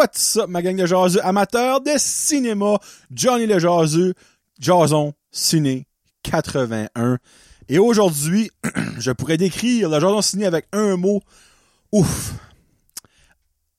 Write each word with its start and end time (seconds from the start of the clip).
What's 0.00 0.38
up, 0.38 0.48
ma 0.48 0.62
gang 0.62 0.76
de 0.76 0.86
jaseux 0.86 1.20
amateurs 1.22 1.82
de 1.82 1.98
cinéma? 1.98 2.78
Johnny 3.10 3.44
le 3.44 3.58
jaseux, 3.58 4.14
Jason 4.58 5.12
Ciné 5.30 5.86
81. 6.22 7.18
Et 7.68 7.78
aujourd'hui, 7.78 8.50
je 8.98 9.12
pourrais 9.12 9.36
décrire 9.36 9.90
le 9.90 10.00
Jason 10.00 10.22
Ciné 10.22 10.46
avec 10.46 10.68
un 10.72 10.96
mot. 10.96 11.20
Ouf! 11.92 12.32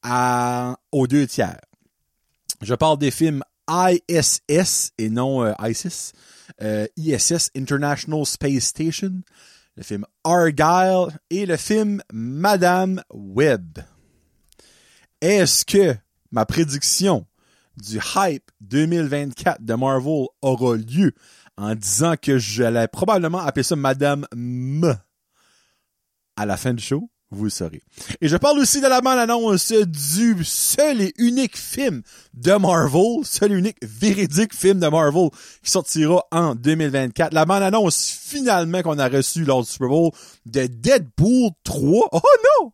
À, 0.03 0.77
aux 0.91 1.07
deux 1.07 1.25
tiers. 1.25 1.59
Je 2.61 2.75
parle 2.75 2.99
des 2.99 3.09
films 3.09 3.41
ISS 3.67 4.91
et 4.99 5.09
non 5.09 5.43
euh, 5.43 5.53
ISIS. 5.59 6.11
Euh, 6.61 6.85
ISS, 6.97 7.49
International 7.57 8.27
Space 8.27 8.65
Station. 8.65 9.23
Le 9.75 9.81
film 9.81 10.05
Argyle 10.23 11.17
et 11.31 11.47
le 11.47 11.57
film 11.57 12.03
Madame 12.13 13.01
Webb. 13.11 13.79
Est-ce 15.19 15.65
que 15.65 15.95
ma 16.31 16.45
prédiction 16.45 17.25
du 17.77 17.99
hype 18.15 18.51
2024 18.61 19.63
de 19.63 19.73
Marvel 19.73 20.25
aura 20.41 20.75
lieu 20.75 21.13
en 21.57 21.75
disant 21.75 22.15
que 22.21 22.37
j'allais 22.37 22.87
probablement 22.87 23.39
appeler 23.39 23.63
ça 23.63 23.75
Madame 23.75 24.25
M 24.33 24.97
à 26.35 26.45
la 26.45 26.57
fin 26.57 26.73
du 26.73 26.83
show? 26.83 27.09
Vous 27.33 27.45
le 27.45 27.49
saurez. 27.49 27.81
Et 28.19 28.27
je 28.27 28.35
parle 28.35 28.59
aussi 28.59 28.81
de 28.81 28.87
la 28.87 28.99
bande-annonce 28.99 29.71
du 29.71 30.43
seul 30.43 31.01
et 31.01 31.13
unique 31.17 31.57
film 31.57 32.01
de 32.33 32.51
Marvel, 32.53 33.23
seul 33.23 33.53
et 33.53 33.55
unique 33.55 33.77
véridique 33.81 34.53
film 34.53 34.81
de 34.81 34.87
Marvel 34.87 35.29
qui 35.63 35.71
sortira 35.71 36.25
en 36.31 36.55
2024. 36.55 37.33
La 37.33 37.45
bande-annonce 37.45 38.09
finalement 38.09 38.81
qu'on 38.81 38.99
a 38.99 39.07
reçue 39.07 39.45
lors 39.45 39.63
du 39.63 39.69
Super 39.69 39.87
Bowl 39.87 40.11
de 40.45 40.67
Deadpool 40.67 41.51
3. 41.63 42.09
Oh 42.11 42.19
non! 42.59 42.73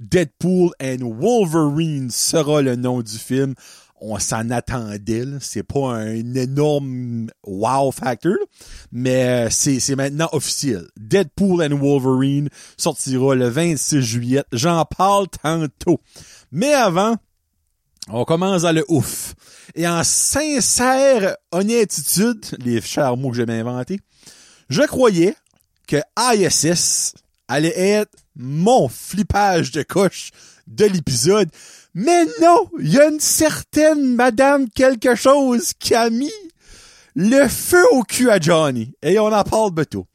Deadpool 0.00 0.70
and 0.82 0.98
Wolverine 1.02 2.10
sera 2.10 2.62
le 2.62 2.74
nom 2.74 3.02
du 3.02 3.18
film. 3.18 3.54
On 4.00 4.18
s'en 4.18 4.48
attendait, 4.48 5.26
c'est 5.40 5.62
pas 5.62 5.92
un 5.92 6.34
énorme 6.34 7.28
wow 7.44 7.92
factor, 7.92 8.36
mais 8.90 9.50
c'est, 9.50 9.78
c'est 9.78 9.94
maintenant 9.94 10.30
officiel. 10.32 10.88
Deadpool 10.96 11.62
and 11.62 11.76
Wolverine 11.76 12.48
sortira 12.78 13.34
le 13.34 13.48
26 13.48 14.00
juillet. 14.00 14.42
J'en 14.52 14.86
parle 14.86 15.26
tantôt. 15.28 16.00
Mais 16.50 16.72
avant, 16.72 17.16
on 18.08 18.24
commence 18.24 18.64
à 18.64 18.72
le 18.72 18.86
ouf. 18.88 19.34
Et 19.74 19.86
en 19.86 20.02
sincère 20.02 21.36
honnêtitude, 21.52 22.56
les 22.64 22.80
chers 22.80 23.18
mots 23.18 23.30
que 23.30 23.36
j'ai 23.36 23.52
inventés, 23.52 24.00
je 24.70 24.82
croyais 24.82 25.36
que 25.86 25.96
ISS 26.18 27.12
allait 27.48 27.78
être 27.78 28.16
mon 28.40 28.88
flippage 28.88 29.70
de 29.70 29.82
coche 29.82 30.30
de 30.66 30.84
l'épisode. 30.84 31.48
Mais 31.94 32.24
non, 32.40 32.70
il 32.78 32.92
y 32.92 32.98
a 32.98 33.08
une 33.08 33.20
certaine 33.20 34.14
Madame 34.14 34.68
quelque 34.70 35.14
chose 35.14 35.72
qui 35.78 35.94
a 35.94 36.10
mis 36.10 36.32
le 37.14 37.48
feu 37.48 37.84
au 37.92 38.02
cul 38.02 38.30
à 38.30 38.40
Johnny. 38.40 38.92
Et 39.02 39.18
on 39.18 39.32
en 39.32 39.44
parle 39.44 39.72
bientôt. 39.72 40.06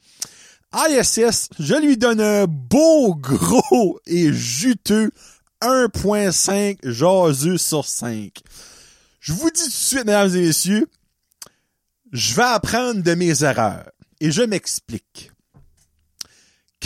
ISS, 0.73 1.49
je 1.59 1.75
lui 1.75 1.97
donne 1.97 2.19
un 2.19 2.45
beau, 2.47 3.15
gros 3.15 3.99
et 4.05 4.33
juteux 4.33 5.11
1.5 5.61 6.77
jaseux 6.83 7.57
sur 7.57 7.85
5. 7.85 8.31
Je 9.19 9.33
vous 9.33 9.49
dis 9.49 9.61
tout 9.61 9.67
de 9.67 9.73
suite, 9.73 10.05
mesdames 10.05 10.35
et 10.35 10.47
messieurs, 10.47 10.87
je 12.11 12.35
vais 12.35 12.43
apprendre 12.43 13.01
de 13.01 13.15
mes 13.15 13.43
erreurs. 13.43 13.89
Et 14.19 14.31
je 14.31 14.41
m'explique 14.41 15.31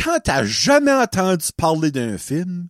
quand 0.04 0.20
t'as 0.24 0.44
jamais 0.44 0.94
entendu 0.94 1.46
parler 1.58 1.92
d'un 1.92 2.18
film, 2.18 2.68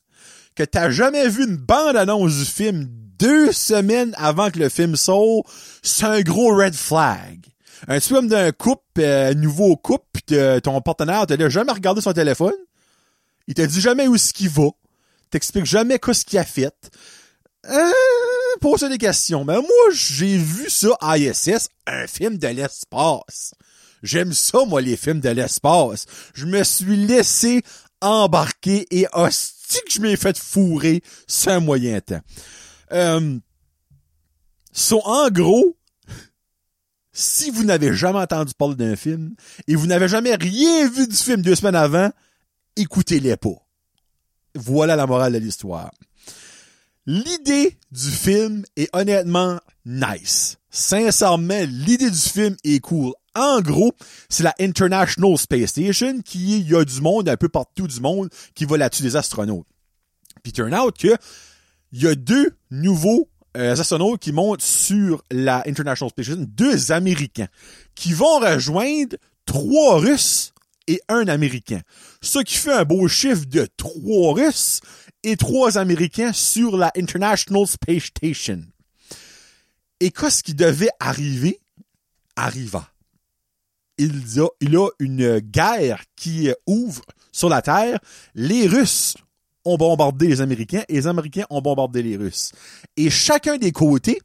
que 0.56 0.64
t'as 0.64 0.90
jamais 0.90 1.28
vu 1.30 1.46
une 1.46 1.58
bande-annonce 1.58 2.38
du 2.38 2.46
film 2.46 2.88
deux 3.20 3.52
semaines 3.52 4.14
avant 4.18 4.50
que 4.50 4.60
le 4.60 4.70
film 4.70 4.96
sorte, 4.96 5.48
c'est 5.84 6.06
un 6.06 6.22
gros 6.22 6.56
red 6.56 6.74
flag. 6.74 7.46
Un 7.88 8.00
film 8.00 8.28
d'un 8.28 8.52
couple, 8.52 8.82
euh, 9.00 9.34
nouveau 9.34 9.76
couple, 9.78 10.06
pis 10.14 10.36
ton 10.64 10.82
partenaire 10.82 11.26
t'a 11.28 11.50
jamais 11.50 11.72
regardé 11.72 12.02
son 12.02 12.14
téléphone. 12.14 12.54
Il 13.48 13.54
t'a 13.54 13.68
dit 13.68 13.82
jamais 13.82 14.08
où 14.08 14.18
ce 14.18 14.34
qu'il 14.34 14.50
va. 14.50 14.70
T'expliques 15.32 15.66
jamais 15.66 16.00
qu'est-ce 16.00 16.26
qu'il 16.26 16.40
a 16.40 16.44
fait. 16.44 16.74
Euh, 17.70 17.92
pose 18.62 18.82
des 18.82 18.98
questions. 18.98 19.46
Mais 19.46 19.56
moi, 19.56 19.90
j'ai 19.94 20.38
vu 20.38 20.70
ça 20.70 20.90
ISS, 21.02 21.70
un 21.88 22.08
film 22.08 22.38
de 22.38 22.48
l'espace. 22.48 23.54
J'aime 24.04 24.34
ça, 24.34 24.66
moi, 24.66 24.82
les 24.82 24.98
films 24.98 25.20
de 25.20 25.30
l'espace. 25.30 26.06
Je 26.34 26.46
me 26.46 26.64
suis 26.64 26.96
laissé 26.96 27.62
embarquer 28.02 28.88
et 28.92 29.08
hostie 29.14 29.82
que 29.86 29.92
je 29.92 30.02
m'ai 30.02 30.16
fait 30.16 30.38
fourrer 30.38 31.04
sans 31.28 31.62
moyen 31.62 32.00
temps. 32.02 32.22
Euh, 32.92 33.40
en 34.92 35.30
gros, 35.30 35.78
si 37.12 37.52
vous 37.52 37.64
n'avez 37.64 37.94
jamais 37.94 38.20
entendu 38.20 38.54
parler 38.54 38.76
d'un 38.76 38.96
film 38.96 39.36
et 39.68 39.76
vous 39.76 39.88
n'avez 39.88 40.08
jamais 40.08 40.36
rien 40.36 40.90
vu 40.90 41.08
du 41.08 41.16
film 41.16 41.42
deux 41.42 41.56
semaines 41.56 41.76
avant, 41.76 42.12
écoutez-les 42.76 43.36
pas. 43.38 43.68
Voilà 44.56 44.96
la 44.96 45.06
morale 45.06 45.34
de 45.34 45.38
l'histoire. 45.40 45.92
L'idée 47.06 47.78
du 47.92 48.10
film 48.10 48.64
est 48.76 48.90
honnêtement 48.94 49.60
nice. 49.86 50.58
Sincèrement, 50.70 51.66
l'idée 51.68 52.10
du 52.10 52.20
film 52.20 52.56
est 52.64 52.80
cool. 52.80 53.14
En 53.40 53.62
gros, 53.62 53.94
c'est 54.28 54.44
la 54.44 54.54
International 54.60 55.38
Space 55.38 55.70
Station 55.70 56.20
qui, 56.22 56.60
y 56.60 56.76
a 56.76 56.84
du 56.84 57.00
monde 57.00 57.30
un 57.30 57.38
peu 57.38 57.48
partout 57.48 57.88
du 57.88 58.02
monde 58.02 58.30
qui 58.54 58.66
va 58.66 58.76
là-dessus 58.76 59.04
des 59.04 59.16
astronautes. 59.16 59.66
Puis 60.44 60.52
turn 60.52 60.76
out 60.76 60.98
que 60.98 61.16
il 61.94 62.04
y 62.04 62.08
a 62.08 62.16
deux 62.16 62.54
nouveaux 62.70 63.30
euh, 63.56 63.78
astronautes 63.78 64.20
qui 64.20 64.34
montent 64.34 64.62
sur 64.62 65.24
la 65.32 65.64
International 65.66 66.10
Space 66.10 66.26
Station, 66.26 66.46
deux 66.50 66.92
Américains, 66.92 67.48
qui 67.96 68.12
vont 68.12 68.40
rejoindre 68.40 69.16
trois 69.46 70.00
Russes 70.00 70.54
et 70.88 71.00
un 71.08 71.30
Américain. 71.30 71.80
Ce 72.22 72.40
qui 72.40 72.56
fait 72.56 72.74
un 72.74 72.84
beau 72.84 73.08
chiffre 73.08 73.46
de 73.46 73.70
trois 73.78 74.34
Russes 74.34 74.82
et 75.24 75.38
trois 75.38 75.78
Américains 75.78 76.34
sur 76.34 76.76
la 76.76 76.92
International 76.98 77.66
Space 77.66 78.04
Station. 78.04 78.66
Et 80.02 80.12
qu'est-ce 80.12 80.44
qui 80.44 80.56
devait 80.56 80.92
arriver? 81.00 81.62
Arriva 82.36 82.90
il 84.06 84.40
a, 84.40 84.84
a 84.84 84.90
une 85.00 85.40
guerre 85.40 86.04
qui 86.16 86.50
ouvre 86.66 87.02
sur 87.32 87.50
la 87.50 87.62
Terre. 87.62 88.00
Les 88.36 88.68
Russes 88.68 89.16
ont 89.66 89.78
bombardé 89.78 90.28
les 90.28 90.42
Américains 90.42 90.84
et 90.88 90.94
les 90.94 91.08
Américains 91.08 91.46
ont 91.50 91.62
bombardé 91.62 92.02
les 92.02 92.18
Russes. 92.18 92.52
Et 92.98 93.10
chacun 93.10 93.58
des 93.58 93.72
côtés, 93.72 94.20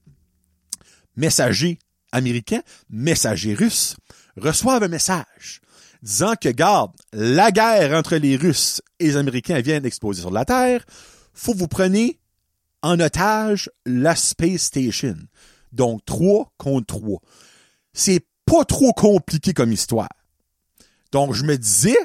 messagers 1.16 1.78
américains, 2.12 2.62
messagers 2.88 3.54
russes, 3.54 3.96
reçoivent 4.36 4.84
un 4.84 4.88
message 4.88 5.60
disant 6.04 6.34
que, 6.40 6.50
garde, 6.50 6.92
la 7.12 7.50
guerre 7.50 7.96
entre 7.96 8.16
les 8.16 8.36
Russes 8.36 8.82
et 9.00 9.06
les 9.06 9.16
Américains 9.16 9.60
vient 9.60 9.80
d'exploser 9.80 10.20
sur 10.20 10.30
la 10.30 10.44
Terre. 10.44 10.84
Faut 11.32 11.54
vous 11.54 11.66
preniez 11.66 12.20
en 12.82 13.00
otage 13.00 13.70
la 13.86 14.14
Space 14.14 14.64
Station. 14.64 15.16
Donc, 15.72 16.04
trois 16.04 16.52
contre 16.58 16.98
trois. 16.98 17.20
C'est 17.94 18.26
pas 18.46 18.64
trop 18.64 18.92
compliqué 18.92 19.52
comme 19.52 19.72
histoire. 19.72 20.08
Donc, 21.12 21.34
je 21.34 21.44
me 21.44 21.56
disais, 21.56 21.96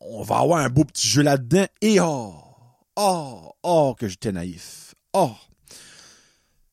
on 0.00 0.22
va 0.22 0.38
avoir 0.38 0.58
un 0.60 0.68
beau 0.68 0.84
petit 0.84 1.06
jeu 1.06 1.22
là-dedans. 1.22 1.66
Et 1.80 2.00
oh, 2.00 2.34
oh, 2.96 3.52
oh, 3.62 3.94
que 3.98 4.08
j'étais 4.08 4.32
naïf. 4.32 4.94
Oh. 5.12 5.34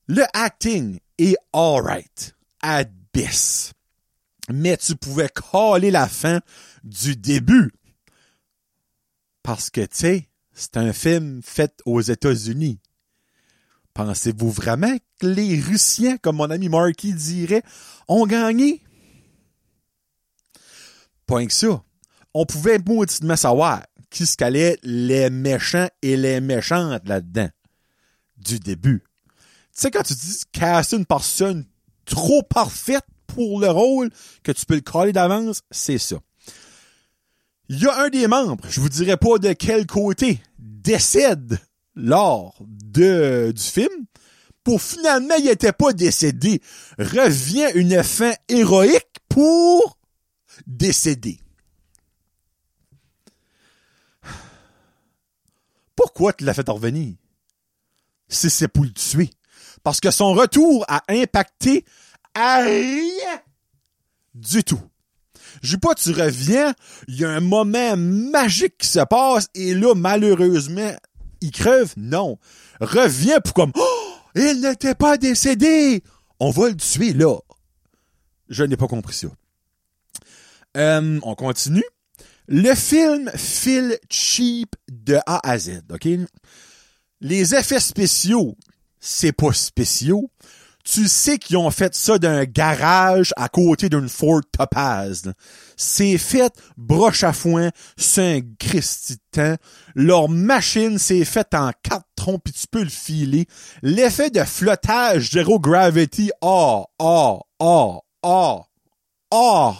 Le 0.08 0.24
acting 0.34 1.00
est 1.18 1.38
alright. 1.54 2.36
Abyss. 2.62 3.74
Mais 4.50 4.78
tu 4.78 4.96
pouvais 4.96 5.30
caler 5.30 5.92
la 5.92 6.08
fin 6.08 6.42
du 6.84 7.16
début. 7.16 7.72
Parce 9.42 9.70
que, 9.70 9.82
tu 9.82 9.96
sais, 9.96 10.30
c'est 10.54 10.78
un 10.78 10.94
film 10.94 11.42
fait 11.44 11.82
aux 11.86 12.02
États-Unis. 12.02 12.80
Pensez-vous 13.94 14.50
vraiment 14.50 14.96
que 15.20 15.28
les 15.28 15.60
Russiens, 15.60 16.18
comme 16.18 16.38
mon 16.38 16.50
ami 16.50 16.68
Marky 16.68 17.14
dirait, 17.14 17.64
ont 18.08 18.26
gagné? 18.26 18.82
Point 21.28 21.48
que 21.48 21.54
ça. 21.54 21.84
On 22.34 22.46
pouvait 22.46 22.80
mauditement 22.80 23.36
savoir 23.36 23.84
qui 24.10 24.26
se 24.26 24.36
calait 24.36 24.80
les 24.84 25.30
méchants 25.30 25.90
et 26.02 26.18
les 26.18 26.42
méchantes 26.42 27.08
là-dedans. 27.08 27.50
Du 28.38 28.60
début. 28.60 29.04
Tu 29.76 29.82
sais, 29.82 29.92
quand 29.92 30.04
tu 30.04 30.14
dis 30.14 30.42
casser 30.52 30.98
une 30.98 31.06
personne 31.06 31.66
trop 32.06 32.44
parfaite 32.44 33.06
pour 33.28 33.60
le 33.60 33.70
rôle, 33.70 34.10
que 34.44 34.52
tu 34.52 34.66
peux 34.66 34.76
le 34.76 34.82
coller 34.82 35.14
d'avance, 35.14 35.62
c'est 35.72 35.98
ça. 35.98 36.18
Il 37.70 37.80
y 37.80 37.88
a 37.88 38.04
un 38.04 38.10
des 38.10 38.28
membres, 38.28 38.66
je 38.70 38.82
vous 38.82 38.90
dirais 38.90 39.18
pas 39.18 39.38
de 39.38 39.54
quel 39.54 39.88
côté, 39.88 40.42
décède 40.60 41.60
lors 41.96 42.56
de, 42.62 43.52
du 43.56 43.62
film, 43.62 44.06
pour 44.64 44.82
finalement 44.82 45.36
il 45.36 45.50
était 45.50 45.74
pas 45.74 45.94
décédé, 45.94 46.62
revient 46.98 47.70
une 47.76 48.04
fin 48.04 48.34
héroïque 48.48 49.20
pour 49.30 49.98
décéder. 50.68 51.40
Pourquoi 55.96 56.34
tu 56.34 56.44
l'as 56.44 56.54
fait 56.54 56.68
revenir? 56.70 57.14
si 58.34 58.50
c'est 58.50 58.68
pour 58.68 58.84
le 58.84 58.92
tuer. 58.92 59.30
Parce 59.84 60.00
que 60.00 60.12
son 60.12 60.34
retour 60.34 60.86
a 60.88 61.04
impacté 61.10 61.86
à 62.34 62.62
rien 62.62 63.42
du 64.34 64.64
tout. 64.64 64.82
Je 65.62 65.76
dis 65.76 65.78
pas, 65.78 65.94
tu 65.94 66.12
reviens, 66.12 66.74
il 67.08 67.20
y 67.20 67.26
a 67.26 67.30
un 67.30 67.40
moment 67.40 67.96
magique 67.96 68.78
qui 68.80 68.88
se 68.88 69.00
passe, 69.02 69.48
et 69.54 69.74
là, 69.76 69.94
malheureusement, 69.96 70.94
il 71.44 71.52
crève. 71.52 71.94
Non. 71.98 72.40
Reviens 72.80 73.40
pour 73.42 73.54
comme, 73.54 73.72
oh, 73.76 74.14
il 74.36 74.62
n'était 74.62 74.96
pas 74.96 75.18
décédé. 75.18 76.02
On 76.40 76.50
va 76.50 76.70
le 76.70 76.76
tuer, 76.76 77.14
là. 77.14 77.38
Je 78.50 78.64
n'ai 78.64 78.78
pas 78.78 78.88
compris 78.88 79.14
ça. 79.14 79.28
Euh, 80.78 81.20
on 81.22 81.36
continue. 81.36 81.84
Le 82.48 82.74
film 82.74 83.30
file 83.36 83.98
cheap 84.10 84.76
de 84.90 85.18
A 85.26 85.48
à 85.48 85.58
Z, 85.58 85.82
OK? 85.92 86.08
Les 87.22 87.56
effets 87.56 87.80
spéciaux, 87.80 88.58
c'est 89.00 89.32
pas 89.32 89.54
spéciaux. 89.54 90.30
Tu 90.84 91.08
sais 91.08 91.38
qu'ils 91.38 91.58
ont 91.58 91.72
fait 91.72 91.96
ça 91.96 92.20
d'un 92.20 92.44
garage 92.44 93.34
à 93.38 93.48
côté 93.48 93.88
d'une 93.88 94.10
Ford 94.10 94.42
Topaz. 94.52 95.32
C'est 95.78 96.18
fait 96.18 96.54
broche 96.76 97.24
à 97.24 97.32
foin, 97.32 97.70
c'est 97.96 98.44
un 99.38 99.56
Leur 99.96 100.28
machine 100.30 101.00
s'est 101.00 101.26
faite 101.26 101.54
en 101.54 101.72
quatre 101.84 102.08
troncs 102.16 102.44
pis 102.44 102.52
tu 102.52 102.68
peux 102.68 102.84
le 102.84 102.90
filer. 102.90 103.48
L'effet 103.82 104.30
de 104.30 104.44
flottage 104.44 105.32
zero 105.32 105.60
gravity, 105.60 106.32
oh, 106.42 106.86
oh, 107.00 107.40
oh, 107.60 108.02
oh, 108.22 108.62
oh, 109.32 109.74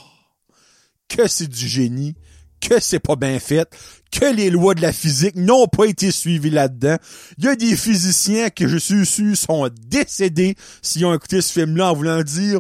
que 1.10 1.28
c'est 1.28 1.48
du 1.48 1.68
génie 1.68 2.16
que 2.64 2.80
c'est 2.80 3.00
pas 3.00 3.16
bien 3.16 3.40
fait, 3.40 3.70
que 4.14 4.26
les 4.26 4.50
lois 4.50 4.76
de 4.76 4.82
la 4.82 4.94
physique 4.94 5.36
n'ont 5.36 5.68
pas 5.68 5.86
été 5.86 6.12
suivies 6.12 6.52
là-dedans. 6.52 6.98
Il 7.38 7.46
y 7.46 7.48
a 7.48 7.56
des 7.56 7.76
physiciens 7.76 8.50
que 8.50 8.68
je 8.68 8.78
suis 8.78 9.06
sûr 9.06 9.36
sont 9.36 9.70
décédés 9.88 10.56
s'ils 10.82 11.06
ont 11.06 11.14
écouté 11.14 11.42
ce 11.42 11.52
film-là 11.52 11.92
en 11.92 11.96
voulant 11.96 12.22
dire 12.22 12.60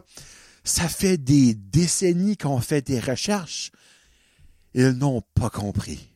ça 0.64 0.88
fait 0.88 1.18
des 1.18 1.54
décennies 1.54 2.38
qu'on 2.38 2.60
fait 2.60 2.82
des 2.82 3.00
recherches. 3.00 3.72
Ils 4.74 4.92
n'ont 4.92 5.22
pas 5.36 5.50
compris. 5.50 6.10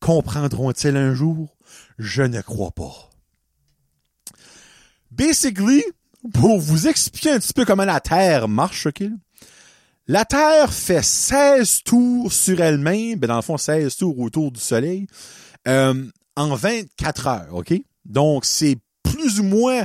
Comprendront-ils 0.00 0.96
un 0.96 1.14
jour? 1.14 1.56
Je 1.98 2.22
ne 2.22 2.40
crois 2.40 2.70
pas. 2.70 3.10
Basically, 5.10 5.82
pour 6.34 6.60
vous 6.60 6.86
expliquer 6.86 7.32
un 7.32 7.40
petit 7.40 7.52
peu 7.52 7.64
comment 7.64 7.84
la 7.84 8.00
Terre 8.00 8.48
marche, 8.48 8.86
ok? 8.86 9.02
La 10.08 10.24
Terre 10.24 10.72
fait 10.72 11.02
16 11.02 11.84
tours 11.84 12.32
sur 12.32 12.60
elle-même, 12.60 13.18
ben 13.18 13.28
dans 13.28 13.36
le 13.36 13.42
fond 13.42 13.56
16 13.56 13.96
tours 13.96 14.18
autour 14.18 14.50
du 14.50 14.60
Soleil, 14.60 15.06
euh, 15.68 16.04
en 16.36 16.54
24 16.54 17.26
heures, 17.28 17.54
OK? 17.54 17.72
Donc, 18.04 18.44
c'est 18.44 18.78
plus 19.04 19.38
ou 19.38 19.44
moins 19.44 19.84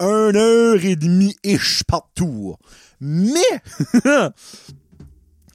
une 0.00 0.36
heure 0.36 0.84
et 0.84 0.96
demie-ish 0.96 1.84
par 1.84 2.10
tour. 2.14 2.58
Mais, 3.00 3.40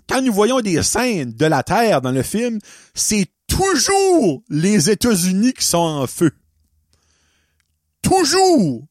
quand 0.10 0.22
nous 0.24 0.34
voyons 0.34 0.62
des 0.62 0.82
scènes 0.82 1.34
de 1.34 1.46
la 1.46 1.62
Terre 1.62 2.02
dans 2.02 2.12
le 2.12 2.24
film, 2.24 2.58
c'est 2.96 3.28
toujours 3.46 4.42
les 4.50 4.90
États-Unis 4.90 5.54
qui 5.54 5.66
sont 5.66 5.78
en 5.78 6.08
feu. 6.08 6.32
Toujours! 8.02 8.88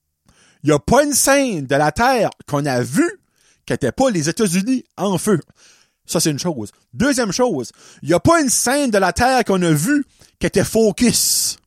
Il 0.62 0.70
n'y 0.70 0.76
a 0.76 0.78
pas 0.78 1.04
une 1.04 1.14
scène 1.14 1.66
de 1.66 1.74
la 1.74 1.90
Terre 1.90 2.30
qu'on 2.46 2.66
a 2.66 2.82
vue 2.82 3.20
qui 3.68 3.74
n'était 3.74 3.92
pas 3.92 4.10
les 4.10 4.30
États-Unis 4.30 4.84
en 4.96 5.18
feu. 5.18 5.40
Ça, 6.06 6.20
c'est 6.20 6.30
une 6.30 6.38
chose. 6.38 6.72
Deuxième 6.94 7.32
chose, 7.32 7.70
il 8.00 8.08
n'y 8.08 8.14
a 8.14 8.20
pas 8.20 8.40
une 8.40 8.48
scène 8.48 8.90
de 8.90 8.96
la 8.96 9.12
Terre 9.12 9.44
qu'on 9.44 9.60
a 9.60 9.70
vue 9.70 10.06
qui 10.40 10.46
était 10.46 10.64
focus. 10.64 11.58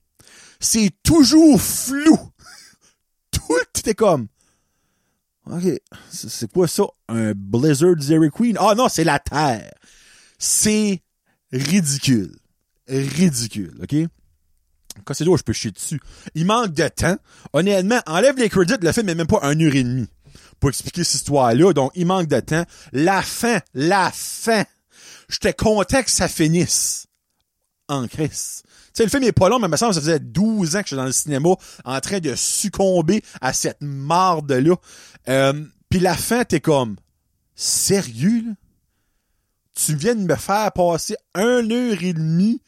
C'est 0.59 0.89
toujours 1.03 1.61
flou. 1.61 2.17
Tout 3.31 3.53
était 3.77 3.93
comme. 3.93 4.27
OK. 5.45 5.79
C'est 6.09 6.51
quoi 6.51 6.67
ça? 6.67 6.85
Un 7.07 7.33
Blizzard 7.35 7.99
Zero 7.99 8.29
Queen? 8.31 8.57
Ah 8.59 8.73
non, 8.75 8.89
c'est 8.89 9.03
la 9.03 9.19
Terre. 9.19 9.71
C'est 10.39 11.03
ridicule. 11.51 12.35
Ridicule, 12.87 13.77
OK? 13.83 13.95
Quand 15.05 15.13
c'est 15.13 15.23
je 15.23 15.43
peux 15.43 15.53
chier 15.53 15.69
dessus. 15.69 16.01
Il 16.33 16.47
manque 16.47 16.73
de 16.73 16.87
temps. 16.87 17.17
Honnêtement, 17.53 18.01
enlève 18.07 18.37
les 18.37 18.49
crédits, 18.49 18.73
le 18.81 18.91
film 18.91 19.05
n'est 19.05 19.15
même 19.15 19.27
pas 19.27 19.39
un 19.43 19.59
heure 19.59 19.75
et 19.75 19.83
demie 19.83 20.09
pour 20.61 20.69
expliquer 20.69 21.03
cette 21.03 21.15
histoire-là. 21.15 21.73
Donc, 21.73 21.91
il 21.95 22.05
manque 22.05 22.27
de 22.27 22.39
temps. 22.39 22.63
La 22.93 23.21
fin, 23.21 23.59
la 23.73 24.11
fin. 24.13 24.63
J'étais 25.27 25.53
content 25.53 26.03
que 26.03 26.11
ça 26.11 26.29
finisse. 26.29 27.07
En 27.89 28.07
crise. 28.07 28.61
Tu 28.63 28.69
sais, 28.93 29.03
le 29.03 29.09
film 29.09 29.23
est 29.23 29.31
pas 29.33 29.49
long, 29.49 29.59
mais 29.59 29.67
me 29.67 29.75
semble 29.75 29.93
ça 29.93 29.99
faisait 29.99 30.19
12 30.19 30.75
ans 30.75 30.79
que 30.79 30.85
je 30.85 30.87
suis 30.89 30.95
dans 30.95 31.05
le 31.05 31.11
cinéma 31.11 31.49
en 31.83 31.99
train 31.99 32.19
de 32.19 32.35
succomber 32.35 33.23
à 33.41 33.51
cette 33.51 33.81
marde-là. 33.81 34.75
Euh, 35.27 35.65
Puis 35.89 35.99
la 35.99 36.15
fin, 36.15 36.45
t'es 36.45 36.61
comme, 36.61 36.95
sérieux? 37.55 38.45
Tu 39.73 39.95
viens 39.95 40.15
de 40.15 40.21
me 40.21 40.35
faire 40.35 40.71
passer 40.73 41.15
un 41.33 41.69
heure 41.71 42.03
et 42.03 42.13
demie 42.13 42.61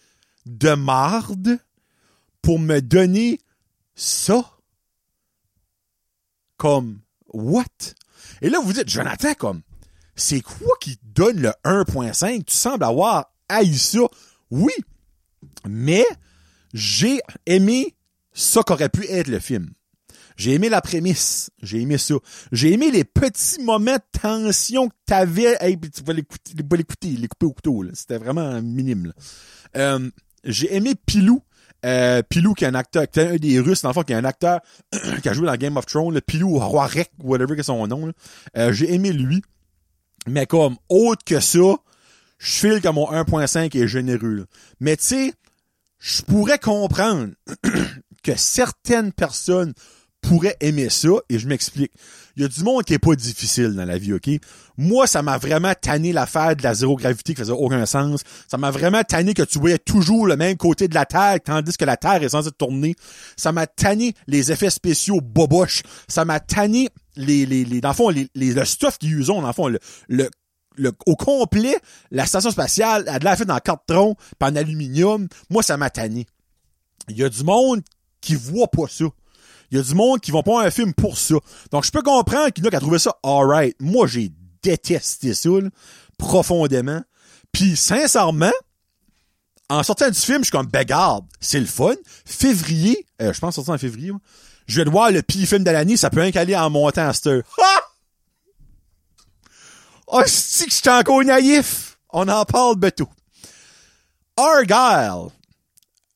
de 0.46 0.74
marde 0.74 1.60
pour 2.42 2.58
me 2.58 2.82
donner 2.82 3.40
ça? 3.96 4.50
Comme, 6.58 7.03
what? 7.34 7.66
Et 8.42 8.50
là, 8.50 8.60
vous 8.60 8.74
dites, 8.74 8.90
Jonathan, 8.90 9.34
comme, 9.34 9.62
c'est 10.16 10.42
quoi 10.42 10.76
qui 10.80 11.00
donne 11.04 11.42
le 11.42 11.52
1.5? 11.66 12.44
Tu 12.46 12.56
sembles 12.56 12.84
avoir 12.84 13.32
haï 13.50 13.76
ça. 13.78 14.02
Oui, 14.52 14.74
mais 15.68 16.06
j'ai 16.74 17.20
aimé 17.46 17.96
ça 18.34 18.64
qu'aurait 18.64 18.90
pu 18.90 19.06
être 19.08 19.28
le 19.28 19.40
film. 19.40 19.74
J'ai 20.36 20.54
aimé 20.54 20.70
la 20.70 20.82
prémisse. 20.82 21.52
J'ai 21.62 21.82
aimé 21.82 21.98
ça. 21.98 22.16
J'ai 22.52 22.74
aimé 22.74 22.90
les 22.92 23.04
petits 23.04 23.62
moments 23.62 23.98
de 23.98 24.20
tension 24.20 24.90
que 24.90 24.96
t'avais. 25.06 25.56
Hey, 25.60 25.80
tu 25.80 26.04
vas 26.04 26.14
l'écouter, 26.14 26.54
l'écouter, 26.56 27.10
les 27.10 27.28
couper 27.28 27.46
au 27.46 27.54
couteau. 27.54 27.86
C'était 27.94 28.18
vraiment 28.18 28.62
minime. 28.62 29.14
Euh, 29.76 30.10
j'ai 30.44 30.76
aimé 30.76 30.96
Pilou 30.96 31.42
euh, 31.86 32.22
Pilou, 32.28 32.54
qui 32.54 32.64
est 32.64 32.68
un 32.68 32.76
acteur, 32.76 33.10
qui 33.10 33.20
est 33.20 33.28
un 33.28 33.36
des 33.36 33.60
Russes, 33.60 33.82
dans 33.82 33.90
le 33.90 33.94
fond, 33.94 34.04
qui 34.04 34.14
est 34.14 34.18
un 34.18 34.26
acteur 34.26 34.60
qui 35.22 35.30
a 35.30 35.34
joué 35.34 35.48
dans 35.48 35.56
Game 35.56 35.78
of 35.78 35.86
Thrones, 35.86 36.14
le 36.14 36.22
Pilou 36.22 36.58
Rek, 36.58 37.12
whatever 37.22 37.56
que 37.56 37.64
son 37.64 37.86
nom. 37.88 38.12
Euh, 38.58 38.72
j'ai 38.72 38.94
aimé 38.94 39.12
lui. 39.12 39.42
Mais 40.28 40.46
comme, 40.46 40.78
autre 40.90 41.24
que 41.26 41.40
ça, 41.40 41.76
je 42.38 42.52
file 42.52 42.82
que 42.82 42.90
mon 42.90 43.12
1.5 43.12 43.78
est 43.78 43.88
généreux. 43.88 44.46
Mais 44.80 44.96
tu 44.96 45.06
sais, 45.06 45.34
je 46.00 46.22
pourrais 46.22 46.60
comprendre 46.60 47.34
que 48.24 48.36
certaines 48.36 49.12
personnes 49.12 49.74
pourrait 50.24 50.58
aimer 50.62 50.90
ça, 50.90 51.10
et 51.30 51.38
je 51.38 51.48
m'explique. 51.48 51.92
Il 52.36 52.42
y 52.42 52.46
a 52.46 52.48
du 52.48 52.64
monde 52.64 52.84
qui 52.84 52.96
est 52.96 53.00
pas 53.00 53.16
difficile 53.16 53.76
dans 53.76 53.86
la 53.86 53.98
vie, 54.00 54.14
OK? 54.14 54.28
Moi, 54.78 55.06
ça 55.06 55.22
m'a 55.22 55.38
vraiment 55.38 55.74
tanné 55.80 56.12
l'affaire 56.14 56.56
de 56.56 56.64
la 56.64 56.74
zéro 56.74 56.96
gravité 56.96 57.36
qui 57.36 57.42
faisait 57.42 57.52
aucun 57.52 57.86
sens. 57.86 58.24
Ça 58.48 58.58
m'a 58.58 58.72
vraiment 58.72 59.04
tanné 59.04 59.36
que 59.36 59.44
tu 59.44 59.60
voyais 59.60 59.78
toujours 59.78 60.26
le 60.26 60.36
même 60.36 60.58
côté 60.58 60.88
de 60.88 60.96
la 60.96 61.06
Terre, 61.06 61.38
tandis 61.44 61.78
que 61.78 61.86
la 61.86 61.96
Terre 61.96 62.24
est 62.24 62.30
censée 62.30 62.50
tourner. 62.52 62.96
Ça 63.38 63.52
m'a 63.52 63.68
tanné 63.68 64.16
les 64.26 64.52
effets 64.52 64.72
spéciaux 64.72 65.22
boboches. 65.22 65.84
Ça 66.08 66.26
m'a 66.26 66.40
tanné 66.40 66.90
les, 67.16 67.46
les, 67.46 67.66
les, 67.66 67.82
dans 67.82 67.90
le 67.90 67.96
fond, 67.96 68.10
les, 68.10 68.28
les, 68.34 68.54
le 68.54 68.66
stuff 68.66 68.98
qu'ils 68.98 69.14
usent, 69.14 69.28
dans 69.28 69.46
le 69.46 69.54
fond, 69.54 69.68
le, 69.68 69.78
le, 70.08 70.30
le, 70.76 70.92
au 71.06 71.16
complet, 71.16 71.76
la 72.10 72.26
station 72.26 72.50
spatiale 72.50 73.08
a 73.08 73.20
de 73.20 73.26
la 73.26 73.36
fait 73.36 73.50
en 73.50 73.60
carton, 73.60 74.16
pas 74.40 74.50
en 74.50 74.56
aluminium. 74.56 75.28
Moi, 75.52 75.62
ça 75.62 75.78
m'a 75.78 75.92
tanné. 75.92 76.26
Il 77.10 77.18
y 77.18 77.24
a 77.24 77.30
du 77.30 77.44
monde 77.44 77.82
qui 78.22 78.34
voit 78.34 78.70
pas 78.70 78.88
ça. 78.90 79.06
Il 79.74 79.78
y 79.78 79.80
a 79.80 79.84
du 79.84 79.96
monde 79.96 80.22
qui 80.22 80.30
vont 80.30 80.44
pas 80.44 80.64
un 80.64 80.70
film 80.70 80.94
pour 80.94 81.18
ça. 81.18 81.34
Donc, 81.72 81.84
je 81.84 81.90
peux 81.90 82.04
comprendre 82.04 82.52
qu'il 82.52 82.64
y 82.64 82.68
en 82.68 82.70
a 82.70 82.70
qui 82.70 82.76
a 82.76 82.80
trouvé 82.80 83.00
ça 83.00 83.18
alright. 83.24 83.76
Moi, 83.80 84.06
j'ai 84.06 84.32
détesté 84.62 85.34
ça, 85.34 85.50
profondément. 86.20 87.02
Puis, 87.52 87.76
sincèrement, 87.76 88.52
en 89.70 89.82
sortant 89.82 90.12
du 90.12 90.20
film, 90.20 90.40
je 90.42 90.44
suis 90.44 90.52
comme, 90.52 90.68
ben 90.68 90.86
c'est 91.40 91.60
le 91.60 91.66
fun. 91.66 91.96
Février, 92.24 93.08
euh, 93.20 93.34
je 93.34 93.40
pense 93.40 93.56
sortir 93.56 93.74
en 93.74 93.80
février, 93.80 94.12
je 94.68 94.80
vais 94.80 94.88
voir 94.88 95.10
le 95.10 95.24
pire 95.24 95.48
film 95.48 95.64
de 95.64 95.72
l'année, 95.72 95.98
ça 95.98 96.12
peut 96.12 96.22
aller 96.22 96.56
en 96.56 96.70
montant 96.70 97.08
à 97.08 97.14
cette 97.14 97.26
heure. 97.26 97.44
Ah! 97.60 97.82
Oh, 100.06 100.22
c'est 100.28 100.66
que 100.66 100.72
je 100.72 100.76
suis 100.76 100.90
encore 100.90 101.24
naïf. 101.24 101.98
On 102.12 102.28
en 102.28 102.46
parle 102.46 102.92
tout. 102.92 103.10
Argyle, 104.38 105.32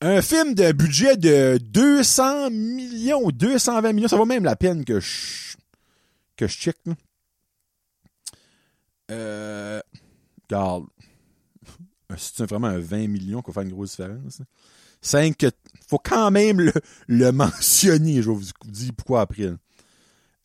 un 0.00 0.22
film 0.22 0.54
de 0.54 0.72
budget 0.72 1.16
de 1.16 1.58
200 1.58 2.50
millions, 2.50 3.30
220 3.30 3.92
millions, 3.92 4.08
ça 4.08 4.16
vaut 4.16 4.24
même 4.24 4.44
la 4.44 4.56
peine 4.56 4.84
que 4.84 5.00
je, 5.00 5.56
que 6.36 6.46
je 6.46 6.56
check, 6.56 6.76
là. 6.86 6.94
Euh, 9.10 9.80
regarde. 10.48 10.84
C'est 12.16 12.48
vraiment 12.48 12.68
un 12.68 12.78
20 12.78 13.08
millions 13.08 13.42
qu'on 13.42 13.52
fait 13.52 13.62
une 13.62 13.72
grosse 13.72 13.90
différence. 13.90 14.42
5, 15.00 15.46
faut 15.88 15.98
quand 15.98 16.30
même 16.30 16.60
le, 16.60 16.72
le 17.06 17.32
mentionner, 17.32 18.22
je 18.22 18.30
vais 18.30 18.36
vous 18.36 18.50
dire 18.64 18.92
pourquoi 18.96 19.22
après. 19.22 19.50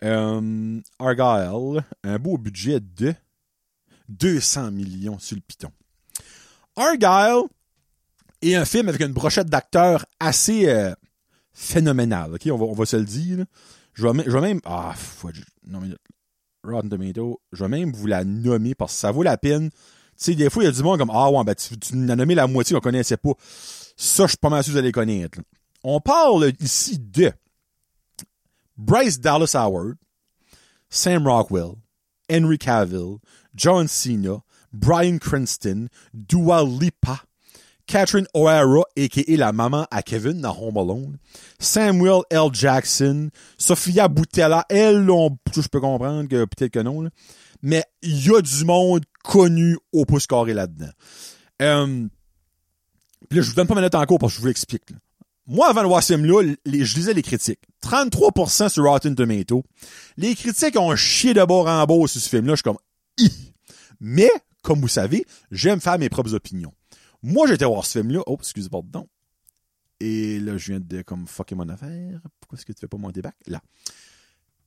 Euh, 0.03 0.81
Argyle, 0.99 1.83
un 2.03 2.19
beau 2.19 2.37
budget 2.37 2.79
de 2.79 3.13
200 4.09 4.71
millions 4.71 5.17
sur 5.19 5.35
le 5.35 5.41
piton. 5.41 5.71
Argyle, 6.75 7.47
et 8.43 8.55
un 8.55 8.65
film 8.65 8.89
avec 8.89 9.01
une 9.01 9.13
brochette 9.13 9.47
d'acteurs 9.49 10.05
assez 10.19 10.67
euh, 10.69 10.93
phénoménal, 11.53 12.33
ok? 12.33 12.41
On 12.51 12.57
va, 12.57 12.65
on 12.65 12.73
va 12.73 12.85
se 12.85 12.97
le 12.97 13.05
dire. 13.05 13.45
Je 13.93 14.07
vais, 14.07 14.41
même- 14.41 14.59
ah, 14.65 14.93
non, 15.67 15.79
mais, 15.81 15.89
Rotten 16.63 16.89
Tomato, 16.89 17.41
je 17.51 17.63
vais 17.63 17.69
même 17.69 17.91
vous 17.91 18.07
la 18.07 18.23
nommer 18.23 18.73
parce 18.75 18.93
que 18.93 18.99
ça 18.99 19.11
vaut 19.11 19.23
la 19.23 19.37
peine. 19.37 19.69
Tu 19.69 19.77
sais, 20.17 20.35
des 20.35 20.49
fois, 20.49 20.63
il 20.63 20.67
y 20.67 20.69
a 20.69 20.71
du 20.71 20.81
monde 20.83 20.99
comme, 20.99 21.11
ah 21.13 21.29
ouais, 21.29 21.43
ben, 21.43 21.55
tu, 21.55 21.77
tu 21.77 21.93
as 21.93 22.15
nommé 22.15 22.35
la 22.35 22.47
moitié 22.47 22.73
qu'on 22.75 22.81
connaissait 22.81 23.17
pas. 23.17 23.33
Ça, 23.97 24.23
je 24.23 24.29
suis 24.29 24.37
pas 24.37 24.49
mal 24.49 24.63
sûr 24.63 24.71
que 24.71 24.73
vous 24.73 24.79
allez 24.79 24.91
connaître. 24.91 25.39
On 25.83 25.99
parle 25.99 26.51
ici 26.59 26.97
de 26.99 27.31
Bryce 28.77 29.19
Dallas 29.19 29.51
Howard, 29.55 29.95
Sam 30.89 31.27
Rockwell, 31.27 31.73
Henry 32.31 32.57
Cavill, 32.57 33.17
John 33.55 33.87
Cena, 33.87 34.41
Brian 34.71 35.17
Cranston, 35.19 35.87
Dua 36.13 36.63
Lipa, 36.63 37.21
Catherine 37.85 38.27
O'Hara, 38.33 38.83
a.k.a. 38.97 39.37
la 39.37 39.51
maman 39.51 39.85
à 39.91 40.01
Kevin 40.03 40.39
dans 40.41 40.57
Home 40.57 40.77
Alone, 40.77 41.17
Samuel 41.59 42.21
L. 42.29 42.49
Jackson, 42.53 43.29
Sophia 43.57 44.07
Boutella, 44.07 44.65
elle, 44.69 45.09
on, 45.09 45.37
je 45.55 45.67
peux 45.67 45.81
comprendre 45.81 46.27
que 46.29 46.45
peut-être 46.45 46.71
que 46.71 46.79
non, 46.79 47.01
là. 47.01 47.09
mais 47.61 47.83
il 48.01 48.25
y 48.25 48.33
a 48.35 48.41
du 48.41 48.63
monde 48.65 49.03
connu 49.23 49.77
au 49.91 50.05
pouce 50.05 50.27
carré 50.27 50.53
là-dedans. 50.53 50.91
Euh, 51.61 52.07
là, 53.31 53.41
je 53.41 53.49
vous 53.49 53.53
donne 53.55 53.67
pas 53.67 53.75
ma 53.75 53.81
note 53.81 53.95
en 53.95 54.05
cours 54.05 54.19
parce 54.19 54.31
que 54.33 54.37
je 54.37 54.41
vous 54.41 54.47
l'explique. 54.47 54.89
là. 54.89 54.97
Moi, 55.45 55.67
avant 55.69 55.99
ce 55.99 56.13
film-là, 56.13 56.53
les- 56.65 56.85
je 56.85 56.95
lisais 56.95 57.13
les 57.13 57.21
critiques. 57.21 57.59
33% 57.81 58.69
sur 58.69 58.83
Rotten 58.85 59.13
Tomato. 59.13 59.63
Les 60.15 60.35
critiques 60.35 60.77
ont 60.79 60.95
chié 60.95 61.33
de 61.33 61.43
bord 61.43 61.67
en 61.67 61.85
bord 61.85 62.07
sur 62.07 62.21
ce 62.21 62.29
film-là. 62.29 62.53
Je 62.53 62.57
suis 62.57 62.63
comme, 62.63 62.77
Hi! 63.19 63.29
Mais, 63.99 64.31
comme 64.61 64.79
vous 64.79 64.87
savez, 64.87 65.25
j'aime 65.51 65.81
faire 65.81 65.99
mes 65.99 66.07
propres 66.07 66.33
opinions. 66.33 66.71
Moi, 67.23 67.47
j'étais 67.47 67.65
voir 67.65 67.85
ce 67.85 67.99
film-là. 67.99 68.21
Oh, 68.27 68.37
excusez 68.39 68.69
pardon. 68.69 69.07
Et 70.01 70.39
là, 70.39 70.57
je 70.57 70.73
viens 70.73 70.81
de 70.81 71.01
comme 71.01 71.25
fucker 71.27 71.55
mon 71.55 71.69
affaire. 71.69 72.19
Pourquoi 72.41 72.57
est-ce 72.57 72.65
que 72.65 72.73
tu 72.73 72.81
fais 72.81 72.87
pas 72.87 72.97
mon 72.97 73.09
débac? 73.09 73.35
Là. 73.47 73.61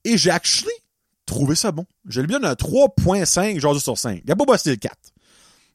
Et 0.03 0.17
j'ai 0.17 0.31
actually 0.31 0.73
trouvé 1.27 1.53
ça 1.53 1.71
bon. 1.71 1.85
Je 2.05 2.21
lui 2.21 2.27
donne 2.27 2.45
un 2.45 2.53
3.5 2.53 3.59
genre 3.59 3.79
sur 3.79 3.97
5. 3.97 4.21
Il 4.25 4.31
a 4.31 4.35
pas 4.35 4.45
bossé 4.45 4.71
le 4.71 4.77
4. 4.77 4.95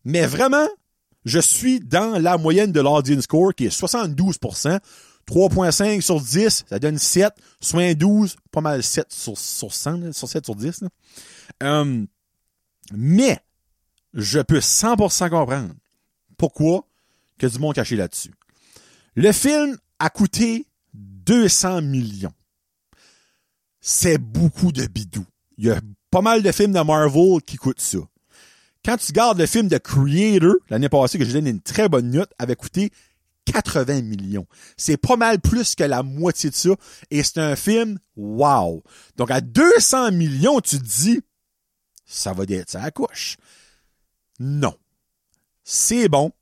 Mais 0.05 0.27
vraiment, 0.27 0.67
je 1.25 1.39
suis 1.39 1.79
dans 1.79 2.21
la 2.21 2.37
moyenne 2.39 2.73
de 2.73 2.81
l'audience 2.81 3.25
score 3.25 3.55
qui 3.55 3.67
est 3.67 3.81
72%. 3.81 4.81
3.5 5.29 6.01
sur 6.01 6.21
10, 6.21 6.65
ça 6.69 6.79
donne 6.81 6.99
7. 6.99 7.33
Soit 7.61 7.95
12, 7.95 8.35
pas 8.51 8.61
mal 8.61 8.83
7 8.83 9.13
sur, 9.13 9.39
sur 9.39 9.73
100, 9.73 9.99
là, 9.99 10.13
sur 10.13 10.29
7 10.29 10.45
sur 10.45 10.57
10. 10.57 10.81
là. 10.81 10.89
Euh, 11.63 12.05
mais, 12.93 13.39
je 14.15 14.41
peux 14.41 14.59
100% 14.59 15.31
comprendre 15.31 15.75
pourquoi 16.43 16.89
que 17.39 17.47
du 17.47 17.57
monde 17.61 17.77
caché 17.77 17.95
là-dessus. 17.95 18.33
Le 19.15 19.31
film 19.31 19.79
a 20.01 20.11
coûté 20.11 20.67
200 20.93 21.83
millions. 21.83 22.33
C'est 23.81 24.19
beaucoup 24.19 24.73
de 24.73 24.85
bidou. 24.87 25.25
Il 25.57 25.67
y 25.67 25.71
a 25.71 25.81
pas 26.11 26.21
mal 26.21 26.43
de 26.43 26.51
films 26.51 26.73
de 26.73 26.81
Marvel 26.81 27.43
qui 27.47 27.55
coûtent 27.59 27.81
ça. 27.81 27.99
Quand 28.85 28.97
tu 28.97 29.13
gardes 29.13 29.39
le 29.39 29.47
film 29.47 29.69
de 29.69 29.79
Creator, 29.79 30.55
l'année 30.69 30.89
passée, 30.89 31.17
que 31.17 31.25
j'ai 31.25 31.35
donné 31.35 31.51
une 31.51 31.61
très 31.61 31.89
bonne 31.89 32.11
note, 32.11 32.33
avait 32.41 32.57
coûté 32.57 32.91
80 33.45 34.03
millions. 34.03 34.49
C'est 34.77 34.97
pas 34.97 35.15
mal 35.15 35.41
plus 35.41 35.77
que 35.77 35.85
la 35.85 36.03
moitié 36.03 36.51
de 36.51 36.57
ça. 36.57 36.71
Et 37.13 37.23
c'est 37.23 37.39
un 37.39 37.55
film, 37.55 38.01
wow. 38.17 38.83
Donc, 39.17 39.31
à 39.31 39.41
200 39.41 40.11
millions, 40.11 40.61
tu 40.61 40.81
te 40.81 40.85
dis, 40.85 41.21
ça 42.05 42.33
va 42.33 42.43
être 42.49 42.71
ça 42.71 42.83
à 42.83 42.91
couche. 42.91 43.37
Non. 44.41 44.75
C'est 45.65 46.09
bon. 46.09 46.33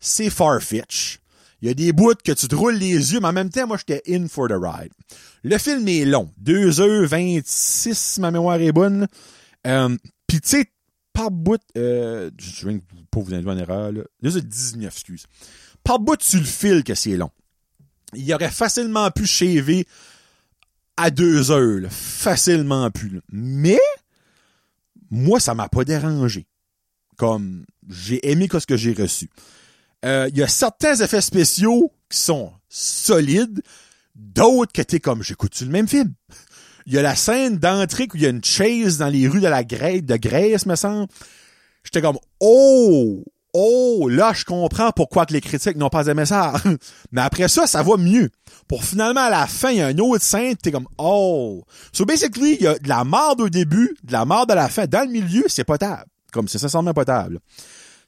C'est 0.00 0.30
far-fetch. 0.30 1.20
Il 1.62 1.68
y 1.68 1.70
a 1.70 1.74
des 1.74 1.92
bouts 1.92 2.14
que 2.22 2.32
tu 2.32 2.46
te 2.46 2.54
roules 2.54 2.74
les 2.74 3.12
yeux, 3.14 3.20
mais 3.20 3.28
en 3.28 3.32
même 3.32 3.48
temps, 3.48 3.66
moi, 3.66 3.78
j'étais 3.78 4.02
in 4.14 4.28
for 4.28 4.48
the 4.48 4.52
ride. 4.52 4.92
Le 5.42 5.56
film 5.56 5.88
est 5.88 6.04
long. 6.04 6.30
2h26, 6.42 7.94
si 7.94 8.20
ma 8.20 8.30
mémoire 8.30 8.60
est 8.60 8.72
bonne. 8.72 9.06
Euh, 9.66 9.96
Puis, 10.26 10.40
tu 10.42 10.48
sais, 10.50 10.66
par 11.14 11.30
bout, 11.30 11.60
euh, 11.78 12.30
je 12.38 12.68
viens 12.68 12.78
pas 13.10 13.20
vous 13.20 13.32
induire 13.32 13.52
en 13.54 13.56
erreur, 13.56 13.92
là. 13.92 14.02
2h19, 14.22 14.86
excuse. 14.86 15.24
Par 15.82 15.98
bout, 15.98 16.16
tu 16.16 16.38
le 16.38 16.44
files 16.44 16.84
que 16.84 16.94
c'est 16.94 17.16
long. 17.16 17.30
Il 18.14 18.32
aurait 18.34 18.50
facilement 18.50 19.10
pu 19.10 19.24
shaver 19.26 19.86
à 20.96 21.10
deux 21.10 21.50
heures, 21.50 21.80
là. 21.80 21.88
facilement 21.90 22.90
pu. 22.90 23.08
là. 23.08 23.20
Mais, 23.30 23.80
moi, 25.10 25.40
ça 25.40 25.54
m'a 25.54 25.68
pas 25.68 25.84
dérangé. 25.84 26.46
Comme, 27.16 27.64
j'ai 27.88 28.30
aimé 28.30 28.48
ce 28.50 28.66
que 28.66 28.76
j'ai 28.76 28.92
reçu. 28.92 29.30
Euh, 30.04 30.28
Il 30.32 30.38
y 30.38 30.42
a 30.42 30.48
certains 30.48 30.96
effets 30.96 31.20
spéciaux 31.20 31.92
qui 32.10 32.18
sont 32.18 32.52
solides, 32.68 33.62
d'autres 34.14 34.72
que 34.72 34.82
t'es 34.82 35.00
comme, 35.00 35.22
j'écoute-tu 35.22 35.64
le 35.64 35.70
même 35.70 35.88
film? 35.88 36.12
Il 36.86 36.92
y 36.92 36.98
a 36.98 37.02
la 37.02 37.16
scène 37.16 37.58
d'entrée 37.58 38.08
où 38.12 38.16
il 38.16 38.22
y 38.22 38.26
a 38.26 38.30
une 38.30 38.44
chase 38.44 38.98
dans 38.98 39.08
les 39.08 39.26
rues 39.26 39.40
de 39.40 39.48
la 39.48 39.64
Grèce, 39.64 40.02
de 40.02 40.16
Grèce, 40.16 40.66
me 40.66 40.76
semble. 40.76 41.08
J'étais 41.82 42.02
comme, 42.02 42.18
oh, 42.40 43.24
oh, 43.54 44.08
là, 44.10 44.32
je 44.34 44.44
comprends 44.44 44.90
pourquoi 44.90 45.24
que 45.24 45.32
les 45.32 45.40
critiques 45.40 45.76
n'ont 45.76 45.88
pas 45.88 46.06
aimé 46.08 46.26
ça. 46.26 46.52
Mais 47.12 47.22
après 47.22 47.48
ça, 47.48 47.66
ça 47.66 47.82
va 47.82 47.96
mieux. 47.96 48.28
Pour 48.68 48.84
finalement, 48.84 49.22
à 49.22 49.30
la 49.30 49.46
fin, 49.46 49.70
il 49.70 49.78
y 49.78 49.82
a 49.82 49.90
une 49.90 50.00
autre 50.00 50.22
scène, 50.22 50.56
t'es 50.56 50.72
comme, 50.72 50.88
oh. 50.98 51.64
So 51.92 52.04
basically, 52.04 52.56
il 52.56 52.62
y 52.62 52.66
a 52.66 52.78
de 52.78 52.88
la 52.88 53.04
marde 53.04 53.40
au 53.40 53.48
début, 53.48 53.96
de 54.02 54.12
la 54.12 54.26
marde 54.26 54.50
à 54.50 54.54
la 54.54 54.68
fin. 54.68 54.86
Dans 54.86 55.06
le 55.06 55.12
milieu, 55.12 55.44
c'est 55.48 55.64
potable. 55.64 56.10
Comme 56.34 56.48
c'est 56.48 56.58
sincèrement 56.58 56.92
potable. 56.92 57.38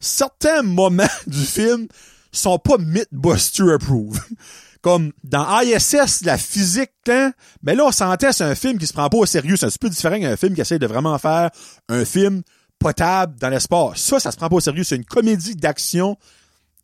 Certains 0.00 0.62
moments 0.62 1.04
du 1.26 1.44
film 1.44 1.86
sont 2.32 2.58
pas 2.58 2.76
Mythbuster 2.78 3.72
approved. 3.72 4.20
Comme 4.82 5.12
dans 5.24 5.60
ISS, 5.62 6.22
la 6.24 6.36
physique, 6.38 6.90
hein, 7.08 7.32
mais 7.62 7.74
là, 7.74 7.86
on 7.86 7.92
sentait 7.92 8.32
c'est 8.32 8.44
un 8.44 8.54
film 8.54 8.78
qui 8.78 8.86
se 8.86 8.92
prend 8.92 9.08
pas 9.08 9.16
au 9.16 9.26
sérieux. 9.26 9.56
C'est 9.56 9.66
un 9.66 9.68
petit 9.68 9.78
peu 9.78 9.88
différent 9.88 10.20
qu'un 10.20 10.36
film 10.36 10.54
qui 10.54 10.60
essaie 10.60 10.78
de 10.78 10.86
vraiment 10.86 11.18
faire 11.18 11.50
un 11.88 12.04
film 12.04 12.42
potable 12.78 13.36
dans 13.40 13.48
l'espace. 13.48 14.00
Ça, 14.00 14.20
ça 14.20 14.30
se 14.30 14.36
prend 14.36 14.48
pas 14.48 14.56
au 14.56 14.60
sérieux. 14.60 14.84
C'est 14.84 14.96
une 14.96 15.04
comédie 15.04 15.56
d'action 15.56 16.16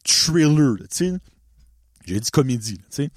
thriller, 0.04 0.78
tu 0.78 0.87
sais. 0.90 1.12
J'ai 2.06 2.18
dit 2.18 2.30
comédie, 2.30 2.78
tu 2.90 3.08
sais. 3.08 3.11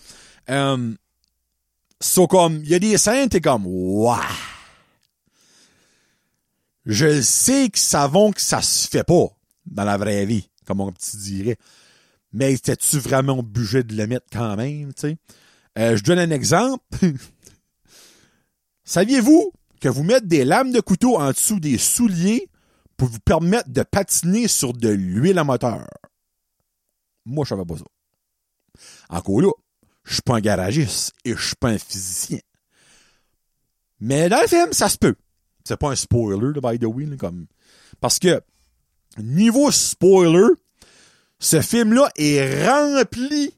So, 2.02 2.28
comme, 2.28 2.62
il 2.64 2.70
y 2.70 2.76
a 2.76 2.80
des 2.80 2.98
scènes, 2.98 3.30
t'es 3.30 3.42
comme, 3.42 3.66
waouh! 3.66 4.20
Je 6.86 7.22
sais 7.22 7.70
que 7.70 7.80
savons 7.80 8.32
que 8.32 8.42
ça 8.42 8.62
se 8.62 8.88
fait 8.88 9.04
pas 9.04 9.28
dans 9.66 9.84
la 9.84 9.98
vraie 9.98 10.26
vie, 10.26 10.50
comme 10.66 10.82
on 10.82 10.92
te 10.92 11.18
dirait. 11.18 11.58
Mais 12.32 12.54
était-tu 12.54 13.00
vraiment 13.00 13.40
obligé 13.40 13.84
de 13.84 13.96
le 13.96 14.08
mettre 14.08 14.28
quand 14.32 14.56
même, 14.56 14.94
tu 14.94 15.02
sais? 15.02 15.18
Euh, 15.78 15.98
je 15.98 16.04
donne 16.04 16.20
un 16.20 16.32
exemple. 16.32 16.84
Saviez-vous 18.84 19.52
que 19.82 19.90
vous 19.90 20.04
mettez 20.04 20.28
des 20.28 20.46
lames 20.46 20.72
de 20.72 20.80
couteau 20.80 21.18
en 21.18 21.32
dessous 21.32 21.60
des 21.60 21.78
souliers 21.78 22.50
pour 22.98 23.10
vous 23.10 23.20
permettre 23.20 23.70
de 23.70 23.84
patiner 23.84 24.48
sur 24.48 24.74
de 24.74 24.90
l'huile 24.90 25.40
à 25.40 25.44
moteur? 25.44 25.88
Moi, 27.26 27.46
je 27.46 27.50
savais 27.50 27.66
pas 27.66 27.78
ça. 27.78 27.86
Encore 29.10 29.42
là, 29.42 29.52
je 30.04 30.14
suis 30.14 30.22
pas 30.22 30.36
un 30.36 30.42
garagiste 30.42 31.14
et 31.26 31.36
je 31.36 31.46
suis 31.46 31.56
pas 31.56 31.70
un 31.70 31.78
physicien. 31.78 32.40
Mais 34.00 34.30
dans 34.30 34.42
le 34.42 34.48
film, 34.48 34.72
ça 34.72 34.88
se 34.88 34.98
peut. 34.98 35.16
C'est 35.66 35.78
pas 35.78 35.90
un 35.90 35.96
spoiler, 35.96 36.54
là, 36.54 36.72
by 36.72 36.80
the 36.80 36.86
way, 36.86 37.06
comme. 37.18 37.48
Parce 38.00 38.20
que, 38.20 38.42
niveau 39.18 39.72
spoiler, 39.72 40.48
ce 41.40 41.62
film-là 41.62 42.10
est 42.16 42.68
rempli, 42.68 43.52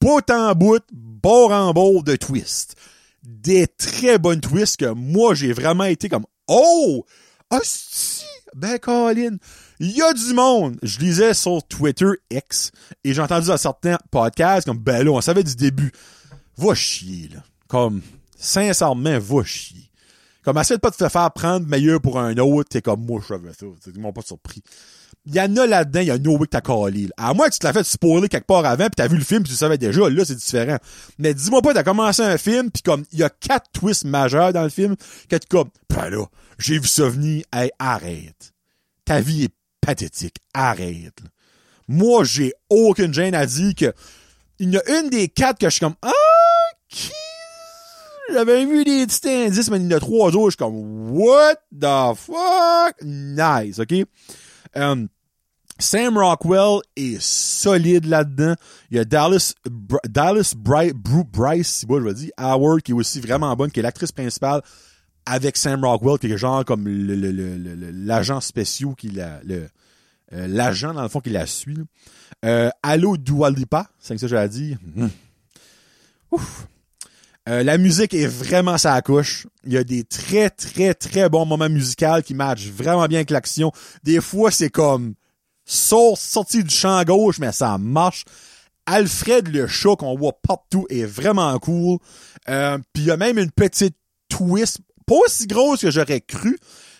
bout 0.00 0.30
en 0.30 0.54
bout, 0.54 0.82
bord 0.92 1.52
en 1.52 1.72
bord 1.72 2.02
de 2.02 2.16
twists. 2.16 2.76
Des 3.22 3.66
très 3.66 4.18
bonnes 4.18 4.40
twists 4.40 4.78
que 4.78 4.90
moi, 4.90 5.34
j'ai 5.34 5.52
vraiment 5.52 5.84
été 5.84 6.08
comme, 6.08 6.26
oh! 6.48 7.04
Hostie! 7.50 8.24
Ben, 8.54 8.78
Colin! 8.78 9.36
Il 9.80 9.90
y 9.90 10.02
a 10.02 10.12
du 10.12 10.32
monde! 10.32 10.78
Je 10.82 10.98
lisais 10.98 11.34
sur 11.34 11.62
Twitter 11.66 12.10
X, 12.30 12.70
et 13.04 13.12
j'ai 13.12 13.20
entendu 13.20 13.48
dans 13.48 13.56
certains 13.56 13.98
podcasts, 14.10 14.66
comme, 14.66 14.78
ben 14.78 15.04
là, 15.04 15.10
on 15.10 15.20
savait 15.20 15.44
du 15.44 15.56
début. 15.56 15.92
Va 16.56 16.74
chier, 16.74 17.28
là. 17.34 17.42
Comme, 17.68 18.00
sincèrement, 18.36 19.18
va 19.18 19.44
chier. 19.44 19.90
Comme, 20.44 20.58
essaie 20.58 20.74
de 20.74 20.80
pas 20.80 20.90
te 20.90 21.08
faire 21.08 21.30
prendre 21.32 21.66
meilleur 21.66 22.00
pour 22.00 22.18
un 22.18 22.36
autre, 22.36 22.68
t'es 22.68 22.82
comme, 22.82 23.04
moi, 23.04 23.20
je 23.22 23.28
savais 23.28 23.52
ça. 23.52 23.66
Ils 23.94 24.00
m'ont 24.00 24.12
pas 24.12 24.22
surpris. 24.22 24.62
Il 25.26 25.34
y 25.34 25.40
en 25.40 25.56
a 25.56 25.66
là-dedans, 25.66 26.00
il 26.00 26.08
y 26.08 26.10
a 26.10 26.18
no 26.18 26.32
way 26.32 26.46
que 26.46 26.50
t'as 26.50 26.60
calé. 26.60 27.08
À 27.16 27.32
moins 27.32 27.48
que 27.48 27.54
tu 27.54 27.58
te 27.60 27.66
l'as 27.66 27.72
fait 27.72 27.84
spoiler 27.84 28.28
quelque 28.28 28.46
part 28.46 28.66
avant, 28.66 28.84
puis 28.84 28.96
t'as 28.96 29.08
vu 29.08 29.16
le 29.16 29.24
film, 29.24 29.42
puis 29.42 29.52
tu 29.52 29.56
savais 29.56 29.78
déjà, 29.78 30.08
là, 30.10 30.24
c'est 30.24 30.34
différent. 30.34 30.76
Mais 31.18 31.32
dis-moi 31.32 31.62
pas, 31.62 31.72
t'as 31.72 31.82
commencé 31.82 32.20
un 32.20 32.36
film, 32.36 32.70
puis 32.70 32.82
comme, 32.82 33.04
il 33.12 33.20
y 33.20 33.22
a 33.22 33.30
quatre 33.30 33.70
twists 33.72 34.04
majeurs 34.04 34.52
dans 34.52 34.64
le 34.64 34.68
film, 34.68 34.96
que 35.30 35.36
tu 35.36 35.46
comme, 35.48 35.70
ben 35.88 36.10
là, 36.10 36.26
j'ai 36.58 36.78
vu 36.78 36.86
ça 36.86 37.08
venir, 37.08 37.42
hey, 37.54 37.70
arrête. 37.78 38.52
Ta 39.06 39.22
vie 39.22 39.44
est 39.44 39.54
pathétique, 39.80 40.36
arrête. 40.52 41.20
là. 41.22 41.28
Moi, 41.88 42.24
j'ai 42.24 42.52
aucune 42.68 43.14
gêne 43.14 43.34
à 43.34 43.46
dire 43.46 43.74
que, 43.74 43.94
il 44.58 44.70
y 44.70 44.76
a 44.76 45.00
une 45.00 45.08
des 45.08 45.28
quatre 45.28 45.58
que 45.58 45.66
je 45.66 45.70
suis 45.70 45.80
comme, 45.80 45.96
ah, 46.02 46.10
qui 46.88 47.10
j'avais 48.32 48.64
vu 48.64 48.84
des 48.84 49.06
petits 49.06 49.70
mais 49.70 49.78
il 49.78 49.90
y 49.90 49.94
en 49.94 49.96
a 49.96 50.00
trois 50.00 50.28
autres, 50.28 50.50
je 50.50 50.50
suis 50.50 50.56
comme, 50.56 51.10
what 51.10 51.56
the 51.72 52.16
fuck? 52.16 52.96
Nice, 53.02 53.78
ok? 53.78 54.06
Euh, 54.76 55.06
Sam 55.78 56.16
Rockwell 56.16 56.80
est 56.96 57.20
solide 57.20 58.06
là-dedans. 58.06 58.54
Il 58.90 58.96
y 58.96 59.00
a 59.00 59.04
Dallas, 59.04 59.54
Dallas 60.08 60.54
Bryce, 60.56 60.92
Bryce, 60.94 61.84
je 61.88 61.94
vais 61.94 62.14
dire, 62.14 62.30
Howard, 62.36 62.82
qui 62.82 62.92
est 62.92 62.94
aussi 62.94 63.20
vraiment 63.20 63.54
bonne, 63.56 63.70
qui 63.70 63.80
est 63.80 63.82
l'actrice 63.82 64.12
principale 64.12 64.62
avec 65.26 65.56
Sam 65.56 65.84
Rockwell, 65.84 66.18
qui 66.18 66.32
est 66.32 66.38
genre 66.38 66.64
comme 66.64 66.86
l'agent 66.86 68.40
spécial 68.40 68.94
qui 68.94 69.08
la, 69.08 69.40
le, 69.42 69.68
euh, 70.32 70.46
l'agent 70.46 70.94
dans 70.94 71.02
le 71.02 71.08
fond 71.08 71.20
qui 71.20 71.30
la 71.30 71.46
suit. 71.46 71.78
Euh, 72.44 72.70
Allo 72.82 73.16
Dualipa, 73.16 73.88
c'est 73.98 74.18
ça 74.18 74.26
que 74.26 74.36
j'ai 74.36 74.48
dit. 74.48 74.76
Mm-hmm. 74.96 75.10
Ouf. 76.32 76.66
Euh, 77.48 77.62
la 77.62 77.76
musique 77.76 78.14
est 78.14 78.26
vraiment 78.26 78.78
sa 78.78 79.00
couche. 79.02 79.46
Il 79.64 79.72
y 79.72 79.76
a 79.76 79.84
des 79.84 80.04
très, 80.04 80.48
très, 80.48 80.94
très 80.94 81.28
bons 81.28 81.44
moments 81.44 81.68
musicaux 81.68 82.22
qui 82.24 82.34
matchent 82.34 82.68
vraiment 82.68 83.06
bien 83.06 83.18
avec 83.18 83.30
l'action. 83.30 83.70
Des 84.02 84.20
fois, 84.20 84.50
c'est 84.50 84.70
comme 84.70 85.14
sorti 85.66 86.64
du 86.64 86.74
champ 86.74 87.02
gauche, 87.04 87.38
mais 87.38 87.52
ça 87.52 87.76
marche. 87.78 88.24
Alfred 88.86 89.48
le 89.48 89.66
chat 89.66 89.96
qu'on 89.96 90.16
voit 90.16 90.38
partout 90.42 90.86
est 90.90 91.04
vraiment 91.04 91.58
cool. 91.58 91.98
Euh, 92.48 92.78
Puis 92.92 93.04
il 93.04 93.06
y 93.06 93.10
a 93.10 93.16
même 93.16 93.38
une 93.38 93.50
petite 93.50 93.96
twist, 94.28 94.78
pas 95.06 95.16
aussi 95.24 95.46
grosse 95.46 95.80
que 95.82 95.90
j'aurais 95.90 96.20
cru, 96.20 96.58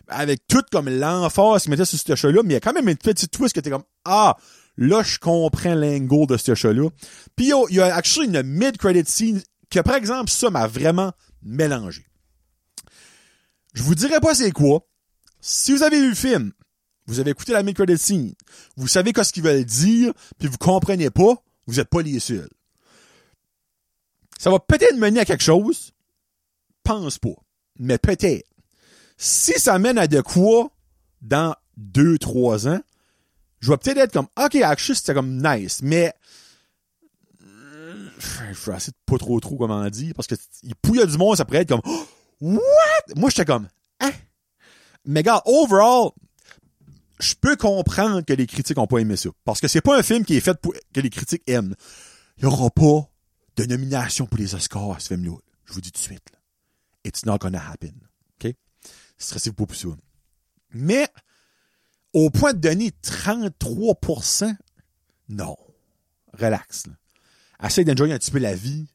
avec 0.09 0.47
tout 0.47 0.63
comme 0.71 0.89
l'emphase 0.89 1.63
qu'il 1.63 1.71
mettait 1.71 1.85
sur 1.85 1.99
ce 1.99 2.15
chat-là, 2.15 2.43
mais 2.43 2.51
il 2.51 2.53
y 2.55 2.57
a 2.57 2.61
quand 2.61 2.73
même 2.73 2.89
une 2.89 2.97
petite 2.97 3.31
twist 3.31 3.55
que 3.55 3.61
t'es 3.61 3.71
comme 3.71 3.85
Ah, 4.05 4.37
là 4.77 5.03
je 5.03 5.19
comprends 5.19 5.75
l'angle 5.75 6.27
de 6.27 6.37
ce 6.37 6.55
chat-là. 6.55 6.89
Puis 7.37 7.53
il 7.71 7.75
y 7.77 7.81
a 7.81 7.95
actually 7.95 8.29
une 8.29 8.43
mid-credit 8.43 9.05
scene 9.07 9.43
que 9.75 9.81
par 9.81 9.97
exemple 9.97 10.31
ça 10.31 10.51
m'a 10.51 10.67
vraiment 10.67 11.13
mélangé. 11.43 12.07
Je 13.75 13.83
vous 13.83 13.95
dirais 13.95 14.21
pas 14.21 14.35
c'est 14.35 14.53
quoi. 14.53 14.87
Si 15.41 15.73
vous 15.73 15.83
avez 15.83 16.01
vu 16.01 16.11
le 16.11 16.15
film, 16.15 16.53
vous 17.07 17.19
avez 17.19 17.33
écouté 17.33 17.53
la 17.53 17.63
mid-credit 17.63 17.99
scene, 17.99 18.35
vous 18.77 18.89
savez 18.89 19.13
qu'est-ce 19.13 19.33
qu'ils 19.33 19.43
veulent 19.43 19.65
dire, 19.65 20.13
puis 20.39 20.49
vous 20.49 20.57
comprenez 20.57 21.11
pas, 21.11 21.35
vous 21.67 21.81
êtes 21.81 21.89
pas 21.89 22.03
les 22.03 22.21
seuls. 22.21 22.49
Ça 24.39 24.51
va 24.51 24.59
peut-être 24.59 24.97
mener 24.97 25.21
à 25.21 25.25
quelque 25.25 25.43
chose, 25.43 25.93
pense 26.83 27.19
pas, 27.19 27.35
mais 27.79 27.99
peut-être. 27.99 28.49
Si 29.17 29.53
ça 29.59 29.79
mène 29.79 29.99
à 29.99 30.07
de 30.07 30.21
quoi 30.21 30.71
dans 31.21 31.55
deux, 31.77 32.19
trois 32.19 32.69
ans, 32.69 32.81
je 33.61 33.71
vais 33.71 33.77
peut-être 33.77 33.99
être 33.99 34.13
comme, 34.13 34.29
ok, 34.39 34.57
actually, 34.57 34.97
c'était 34.97 35.15
comme 35.15 35.43
nice, 35.43 35.81
mais 35.83 36.15
je 38.53 38.71
vais 38.71 38.77
essayer 38.77 38.93
de 38.93 38.99
pas 39.07 39.19
trop 39.19 39.39
trop 39.41 39.57
comment 39.57 39.89
dire, 39.91 40.13
parce 40.15 40.27
que 40.27 40.35
il 40.63 40.75
pouille 40.77 41.07
du 41.07 41.19
monde, 41.19 41.37
ça 41.37 41.45
pourrait 41.45 41.63
être 41.63 41.69
comme, 41.69 41.83
what? 42.41 43.15
Moi, 43.17 43.31
j'étais 43.31 43.45
comme, 43.45 43.69
hein? 44.01 44.13
Mais 45.05 45.23
gars, 45.23 45.43
overall, 45.45 46.11
je 47.21 47.35
peux 47.35 47.57
comprendre 47.57 48.23
que 48.23 48.33
les 48.33 48.47
critiques 48.47 48.79
ont 48.79 48.87
pas 48.87 48.99
aimé 48.99 49.17
ça. 49.17 49.31
Parce 49.45 49.61
que 49.61 49.69
c'est 49.69 49.81
pas 49.81 49.99
un 49.99 50.03
film 50.03 50.25
qui 50.25 50.37
est 50.37 50.41
fait 50.41 50.59
pour 50.61 50.75
que 50.93 51.01
les 51.01 51.11
critiques 51.11 51.43
aiment. 51.47 51.75
Il 52.39 52.45
y 52.45 52.47
aura 52.47 52.71
pas 52.71 53.09
de 53.57 53.65
nomination 53.65 54.27
pour 54.27 54.39
les 54.39 54.55
Oscars 54.55 54.93
à 54.93 55.01
ce 55.01 55.09
film-là. 55.09 55.37
Je 55.65 55.73
vous 55.73 55.81
dis 55.81 55.93
tout 55.93 56.01
de 56.01 56.05
suite. 56.05 56.31
Là. 56.33 56.39
It's 57.05 57.25
not 57.25 57.39
gonna 57.39 57.63
happen. 57.71 57.95
OK? 58.43 58.55
Stressez-vous 59.19 59.55
pas 59.55 59.67
pour 59.67 59.77
ça. 59.77 59.89
Mais, 60.73 61.09
au 62.13 62.31
point 62.31 62.53
de 62.53 62.59
donner 62.59 62.91
33%, 63.03 64.55
non. 65.29 65.57
Relax. 66.33 66.87
Là. 66.87 66.95
Essaye 67.63 67.85
d'enjoyer 67.85 68.15
un 68.15 68.19
petit 68.19 68.31
peu 68.31 68.39
la 68.39 68.55
vie. 68.55 68.87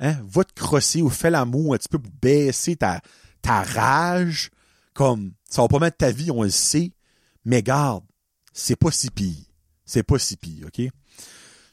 Hein? 0.00 0.16
Va 0.26 0.44
te 0.44 0.52
crosser 0.52 1.02
ou 1.02 1.10
fais 1.10 1.30
l'amour 1.30 1.74
un 1.74 1.78
petit 1.78 1.88
peu 1.88 1.98
pour 1.98 2.12
baisser 2.20 2.76
ta, 2.76 3.00
ta 3.40 3.62
rage. 3.62 4.50
Comme, 4.94 5.32
ça 5.48 5.62
va 5.62 5.68
pas 5.68 5.78
mettre 5.78 5.96
ta 5.96 6.10
vie, 6.10 6.30
on 6.30 6.42
le 6.42 6.50
sait. 6.50 6.92
Mais 7.44 7.62
garde, 7.62 8.04
c'est 8.52 8.76
pas 8.76 8.90
si 8.90 9.10
pire. 9.10 9.46
C'est 9.84 10.02
pas 10.02 10.18
si 10.18 10.36
pire, 10.36 10.66
OK? 10.66 10.88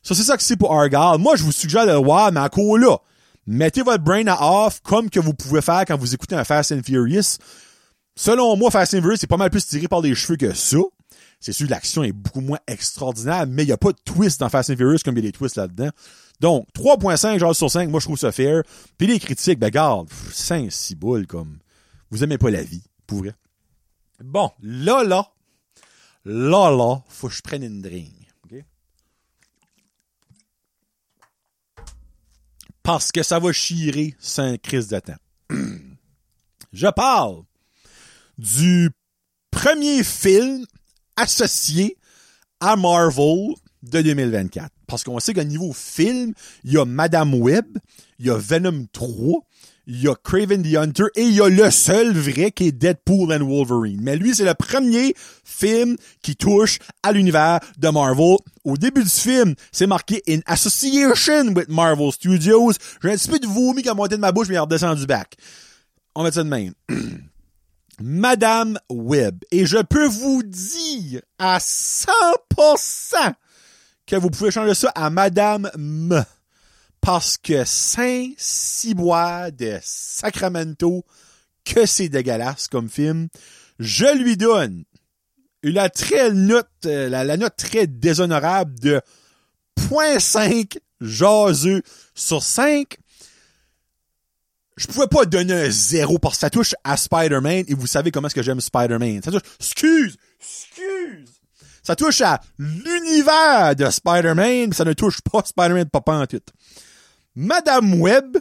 Ça, 0.02 0.16
c'est 0.16 0.24
ça 0.24 0.38
que 0.38 0.44
c'est 0.44 0.56
pour 0.56 0.74
Argyle. 0.74 1.20
Moi, 1.20 1.36
je 1.36 1.44
vous 1.44 1.52
suggère 1.52 1.86
de 1.86 1.92
le 1.92 1.98
voir, 1.98 2.32
mais 2.32 2.40
encore 2.40 2.78
là, 2.78 2.98
mettez 3.46 3.82
votre 3.82 4.04
brain 4.04 4.26
à 4.28 4.66
off 4.66 4.80
comme 4.82 5.10
que 5.10 5.20
vous 5.20 5.34
pouvez 5.34 5.62
faire 5.62 5.84
quand 5.86 5.98
vous 5.98 6.14
écoutez 6.14 6.36
un 6.36 6.44
Fast 6.44 6.72
and 6.72 6.82
Furious. 6.84 7.38
Selon 8.16 8.56
moi, 8.58 8.72
Fast 8.72 8.94
and 8.94 9.02
Furious, 9.02 9.18
c'est 9.20 9.28
pas 9.28 9.38
mal 9.38 9.50
plus 9.50 9.66
tiré 9.66 9.88
par 9.88 10.02
les 10.02 10.16
cheveux 10.16 10.38
que 10.38 10.54
ça. 10.54 10.78
C'est 11.40 11.54
sûr, 11.54 11.70
l'action 11.70 12.04
est 12.04 12.12
beaucoup 12.12 12.42
moins 12.42 12.60
extraordinaire, 12.68 13.48
mais 13.48 13.64
il 13.64 13.68
n'y 13.68 13.72
a 13.72 13.78
pas 13.78 13.94
de 13.94 14.00
twist 14.04 14.42
dans 14.42 14.50
Fast 14.50 14.72
and 14.72 14.76
Furious 14.76 15.00
comme 15.06 15.18
il 15.18 15.24
y 15.24 15.28
a 15.28 15.32
des 15.32 15.38
twists 15.38 15.56
là-dedans. 15.56 15.90
Donc, 16.42 16.68
3.5 16.74 17.40
genre 17.40 17.56
sur 17.56 17.72
5, 17.72 17.90
moi 17.90 18.00
je 18.00 18.06
trouve 18.06 18.18
ça 18.18 18.32
fair. 18.32 18.64
Puis 18.98 19.08
les 19.08 19.20
critiques, 19.20 19.60
ben 19.60 19.70
garde, 19.70 20.10
5, 20.32 20.72
6 20.72 20.96
boules 20.96 21.28
comme. 21.28 21.60
Vous 22.12 22.24
aimez 22.24 22.38
pas 22.38 22.50
la 22.50 22.64
vie, 22.64 22.84
pour 23.08 23.20
vrai. 23.20 23.34
Bon, 24.22 24.52
là, 24.62 25.04
là, 25.04 25.32
là, 26.26 26.72
là, 26.72 27.04
faut 27.08 27.30
que 27.30 27.34
je 27.34 27.42
prenne 27.42 27.64
une 27.64 27.82
drink. 27.82 28.14
Parce 32.84 33.12
que 33.12 33.22
ça 33.22 33.38
va 33.38 33.52
chirer 33.54 34.16
sans 34.20 34.58
crise 34.58 34.88
de 34.88 35.00
temps. 35.00 35.14
je 36.74 36.88
parle 36.88 37.44
du 38.40 38.90
premier 39.52 40.04
film 40.04 40.66
associé 41.20 41.98
à 42.60 42.76
Marvel 42.76 43.54
de 43.84 44.02
2024. 44.02 44.70
Parce 44.88 45.04
qu'on 45.04 45.20
sait 45.20 45.34
qu'au 45.34 45.44
niveau 45.44 45.72
film, 45.74 46.34
il 46.64 46.74
y 46.74 46.78
a 46.78 46.86
Madame 46.86 47.34
Web, 47.36 47.66
il 48.20 48.28
y 48.28 48.30
a 48.30 48.38
Venom 48.38 48.86
3, 48.92 49.42
il 49.88 50.04
y 50.04 50.08
a 50.08 50.14
Craven 50.24 50.62
the 50.62 50.76
Hunter 50.76 51.06
et 51.16 51.24
il 51.24 51.34
y 51.34 51.42
a 51.42 51.50
le 51.50 51.72
seul 51.72 52.16
vrai 52.16 52.52
qui 52.52 52.68
est 52.68 52.72
Deadpool 52.72 53.34
and 53.34 53.46
Wolverine. 53.46 54.00
Mais 54.02 54.16
lui, 54.18 54.36
c'est 54.36 54.46
le 54.46 54.54
premier 54.54 55.16
film 55.44 55.96
qui 56.22 56.36
touche 56.36 56.80
à 57.02 57.12
l'univers 57.12 57.60
de 57.78 57.90
Marvel. 57.90 58.38
Au 58.64 58.78
début 58.78 59.04
du 59.04 59.10
film, 59.10 59.56
c'est 59.72 59.88
marqué 59.88 60.22
In 60.28 60.40
Association 60.46 61.54
with 61.56 61.70
Marvel 61.70 62.12
Studios. 62.12 62.74
J'ai 63.02 63.12
un 63.12 63.16
petit 63.16 63.30
peu 63.30 63.40
de 63.40 63.48
vomi 63.48 63.82
qui 63.82 63.90
a 63.90 63.94
monté 63.94 64.16
de 64.16 64.22
ma 64.22 64.32
bouche, 64.32 64.48
mais 64.48 64.56
il 64.56 64.58
a 64.58 64.62
redescendu 64.62 65.06
back. 65.06 65.36
On 66.16 66.22
va 66.22 66.28
mettre 66.28 66.36
ça 66.36 66.44
de 66.44 66.50
même. 66.50 66.74
Madame 68.02 68.80
Web. 68.90 69.44
Et 69.52 69.66
je 69.66 69.78
peux 69.78 70.08
vous 70.08 70.44
dire 70.44 71.22
à 71.38 71.60
100% 71.60 72.08
que 74.06 74.16
vous 74.16 74.30
pouvez 74.30 74.52
changer 74.52 74.74
ça 74.74 74.90
à 74.96 75.10
Madame 75.10 75.70
M 75.76 76.26
parce 77.02 77.38
que 77.38 77.64
Saint-Ciboire 77.66 79.52
de 79.52 79.80
Sacramento, 79.82 81.06
que 81.64 81.86
c'est 81.86 82.10
dégueulasse 82.10 82.68
comme 82.68 82.90
film, 82.90 83.30
je 83.80 84.18
lui 84.18 84.36
donne 84.38 84.84
la 85.64 85.90
très 85.90 86.32
note, 86.32 86.68
euh, 86.86 87.10
la, 87.10 87.38
note 87.38 87.56
très 87.58 87.88
déshonorable 87.88 88.80
de 88.80 89.02
0.5 89.80 90.80
jaseux 91.02 91.82
sur 92.16 92.44
5. 92.44 92.98
Je 94.80 94.88
pouvais 94.88 95.08
pas 95.08 95.26
donner 95.26 95.66
un 95.66 95.70
zéro 95.70 96.20
parce 96.20 96.36
que 96.36 96.40
ça 96.40 96.50
touche 96.50 96.74
à 96.86 96.96
Spider-Man 96.96 97.66
et 97.68 97.74
vous 97.74 97.86
savez 97.86 98.12
comment 98.12 98.28
est-ce 98.28 98.36
que 98.36 98.42
j'aime 98.42 98.62
Spider-Man. 98.62 99.22
Ça 99.22 99.30
touche, 99.30 99.42
excuse, 99.60 100.16
excuse. 100.40 101.30
Ça 101.84 101.98
touche 101.98 102.22
à 102.22 102.40
l'univers 102.58 103.76
de 103.76 103.90
Spider-Man, 103.90 104.72
ça 104.72 104.86
ne 104.86 104.94
touche 104.94 105.20
pas 105.20 105.44
Spider-Man 105.44 105.90
papa 105.90 106.14
en 106.14 106.26
tout. 106.28 106.40
Madame 107.36 108.00
Web 108.00 108.38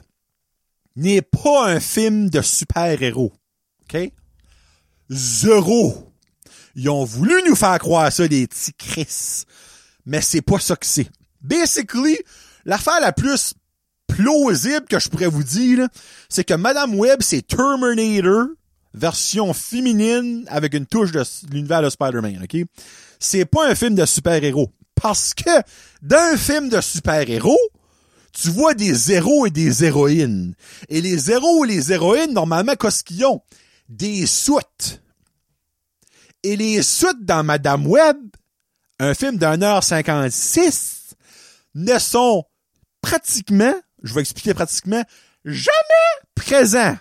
n'est 0.94 1.22
pas 1.22 1.66
un 1.66 1.80
film 1.80 2.30
de 2.30 2.40
super-héros. 2.40 3.32
OK? 3.82 4.12
Zéro. 5.10 6.12
Ils 6.76 6.88
ont 6.88 7.04
voulu 7.04 7.34
nous 7.48 7.56
faire 7.56 7.80
croire 7.80 8.12
ça, 8.12 8.28
des 8.28 8.46
petits 8.46 8.74
Chris. 8.74 9.42
Mais 10.06 10.20
c'est 10.20 10.42
pas 10.42 10.60
ça 10.60 10.76
que 10.76 10.86
c'est. 10.86 11.10
Basically, 11.40 12.16
l'affaire 12.64 13.00
la 13.00 13.12
plus 13.12 13.54
plausible 14.08 14.86
que 14.88 14.98
je 14.98 15.08
pourrais 15.08 15.28
vous 15.28 15.44
dire, 15.44 15.86
c'est 16.28 16.44
que 16.44 16.54
Madame 16.54 16.94
Web, 16.96 17.20
c'est 17.22 17.46
Terminator, 17.46 18.48
version 18.94 19.52
féminine, 19.52 20.44
avec 20.48 20.74
une 20.74 20.86
touche 20.86 21.12
de 21.12 21.22
l'univers 21.50 21.82
de 21.82 21.90
Spider-Man, 21.90 22.42
ok? 22.42 22.66
C'est 23.20 23.44
pas 23.44 23.68
un 23.68 23.74
film 23.74 23.94
de 23.94 24.04
super-héros. 24.04 24.70
Parce 25.00 25.34
que, 25.34 25.62
d'un 26.02 26.36
film 26.36 26.68
de 26.68 26.80
super-héros, 26.80 27.58
tu 28.32 28.50
vois 28.50 28.74
des 28.74 29.12
héros 29.12 29.46
et 29.46 29.50
des 29.50 29.84
héroïnes. 29.84 30.54
Et 30.88 31.00
les 31.00 31.30
héros 31.30 31.64
et 31.64 31.68
les 31.68 31.92
héroïnes, 31.92 32.32
normalement, 32.32 32.74
qu'est-ce 32.74 33.04
qu'ils 33.04 33.24
ont? 33.24 33.40
Des 33.88 34.26
soutes. 34.26 35.02
Et 36.42 36.56
les 36.56 36.82
soutes 36.82 37.24
dans 37.24 37.44
Madame 37.44 37.86
Web, 37.86 38.16
un 38.98 39.14
film 39.14 39.38
d'un 39.38 39.62
heure 39.62 39.82
56, 39.82 41.14
ne 41.74 41.98
sont 41.98 42.44
pratiquement, 43.00 43.74
je 44.02 44.14
vais 44.14 44.20
expliquer 44.20 44.54
pratiquement, 44.54 45.02
jamais 45.44 45.74
présents. 46.34 46.96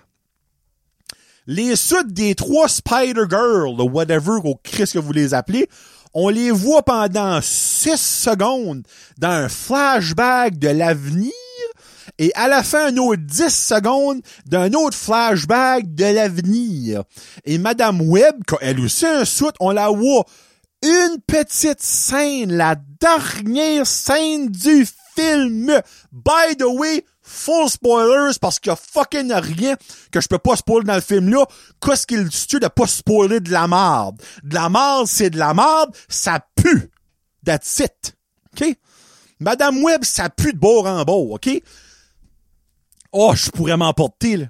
Les 1.45 1.75
soutes 1.75 2.11
des 2.11 2.35
trois 2.35 2.67
Spider-Girls, 2.67 3.79
ou 3.79 3.89
whatever, 3.89 4.39
au 4.43 4.55
Christ 4.55 4.93
que 4.93 4.99
vous 4.99 5.13
les 5.13 5.33
appelez, 5.33 5.69
on 6.13 6.29
les 6.29 6.51
voit 6.51 6.83
pendant 6.83 7.39
6 7.41 7.95
secondes 7.97 8.83
dans 9.17 9.29
un 9.29 9.49
flashback 9.49 10.57
de 10.57 10.69
l'avenir 10.69 11.31
et 12.19 12.31
à 12.35 12.47
la 12.47 12.63
fin, 12.63 12.87
un 12.87 12.97
autre 12.97 13.21
10 13.21 13.49
secondes 13.49 14.21
d'un 14.45 14.73
autre 14.73 14.97
flashback 14.97 15.93
de 15.93 16.05
l'avenir. 16.05 17.03
Et 17.45 17.57
Madame 17.57 18.01
Webb, 18.01 18.41
quand 18.47 18.57
elle 18.61 18.79
aussi 18.79 19.05
un 19.05 19.25
soute, 19.25 19.55
on 19.59 19.71
la 19.71 19.89
voit 19.89 20.25
une 20.83 21.17
petite 21.25 21.81
scène, 21.81 22.53
la 22.53 22.75
dernière 22.99 23.85
scène 23.85 24.49
du 24.49 24.87
film. 25.17 25.81
By 26.11 26.55
the 26.57 26.65
way, 26.65 27.03
full 27.21 27.69
spoilers 27.69 28.37
parce 28.39 28.59
qu'il 28.59 28.69
y 28.69 28.73
a 28.73 28.75
fucking 28.75 29.31
rien 29.33 29.75
que 30.11 30.21
je 30.21 30.27
peux 30.27 30.37
pas 30.37 30.55
spoiler 30.55 30.85
dans 30.85 30.95
le 30.95 31.01
film 31.01 31.29
là. 31.29 31.45
Qu'est-ce 31.81 32.05
qu'il 32.07 32.29
tue 32.29 32.59
de 32.59 32.67
pas 32.67 32.87
spoiler 32.87 33.39
de 33.39 33.51
la 33.51 33.67
merde? 33.67 34.21
De 34.43 34.53
la 34.55 34.69
merde, 34.69 35.07
c'est 35.07 35.29
de 35.29 35.37
la 35.37 35.53
merde, 35.53 35.95
ça 36.07 36.39
pue. 36.55 36.89
That's 37.45 37.79
it. 37.79 38.15
OK? 38.53 38.77
Madame 39.39 39.83
Webb, 39.83 40.03
ça 40.03 40.29
pue 40.29 40.53
de 40.53 40.57
bord 40.57 40.85
en 40.85 41.03
bord, 41.03 41.31
OK? 41.31 41.49
Oh, 43.11 43.33
je 43.35 43.49
pourrais 43.51 43.77
m'emporter, 43.77 44.37
là. 44.37 44.45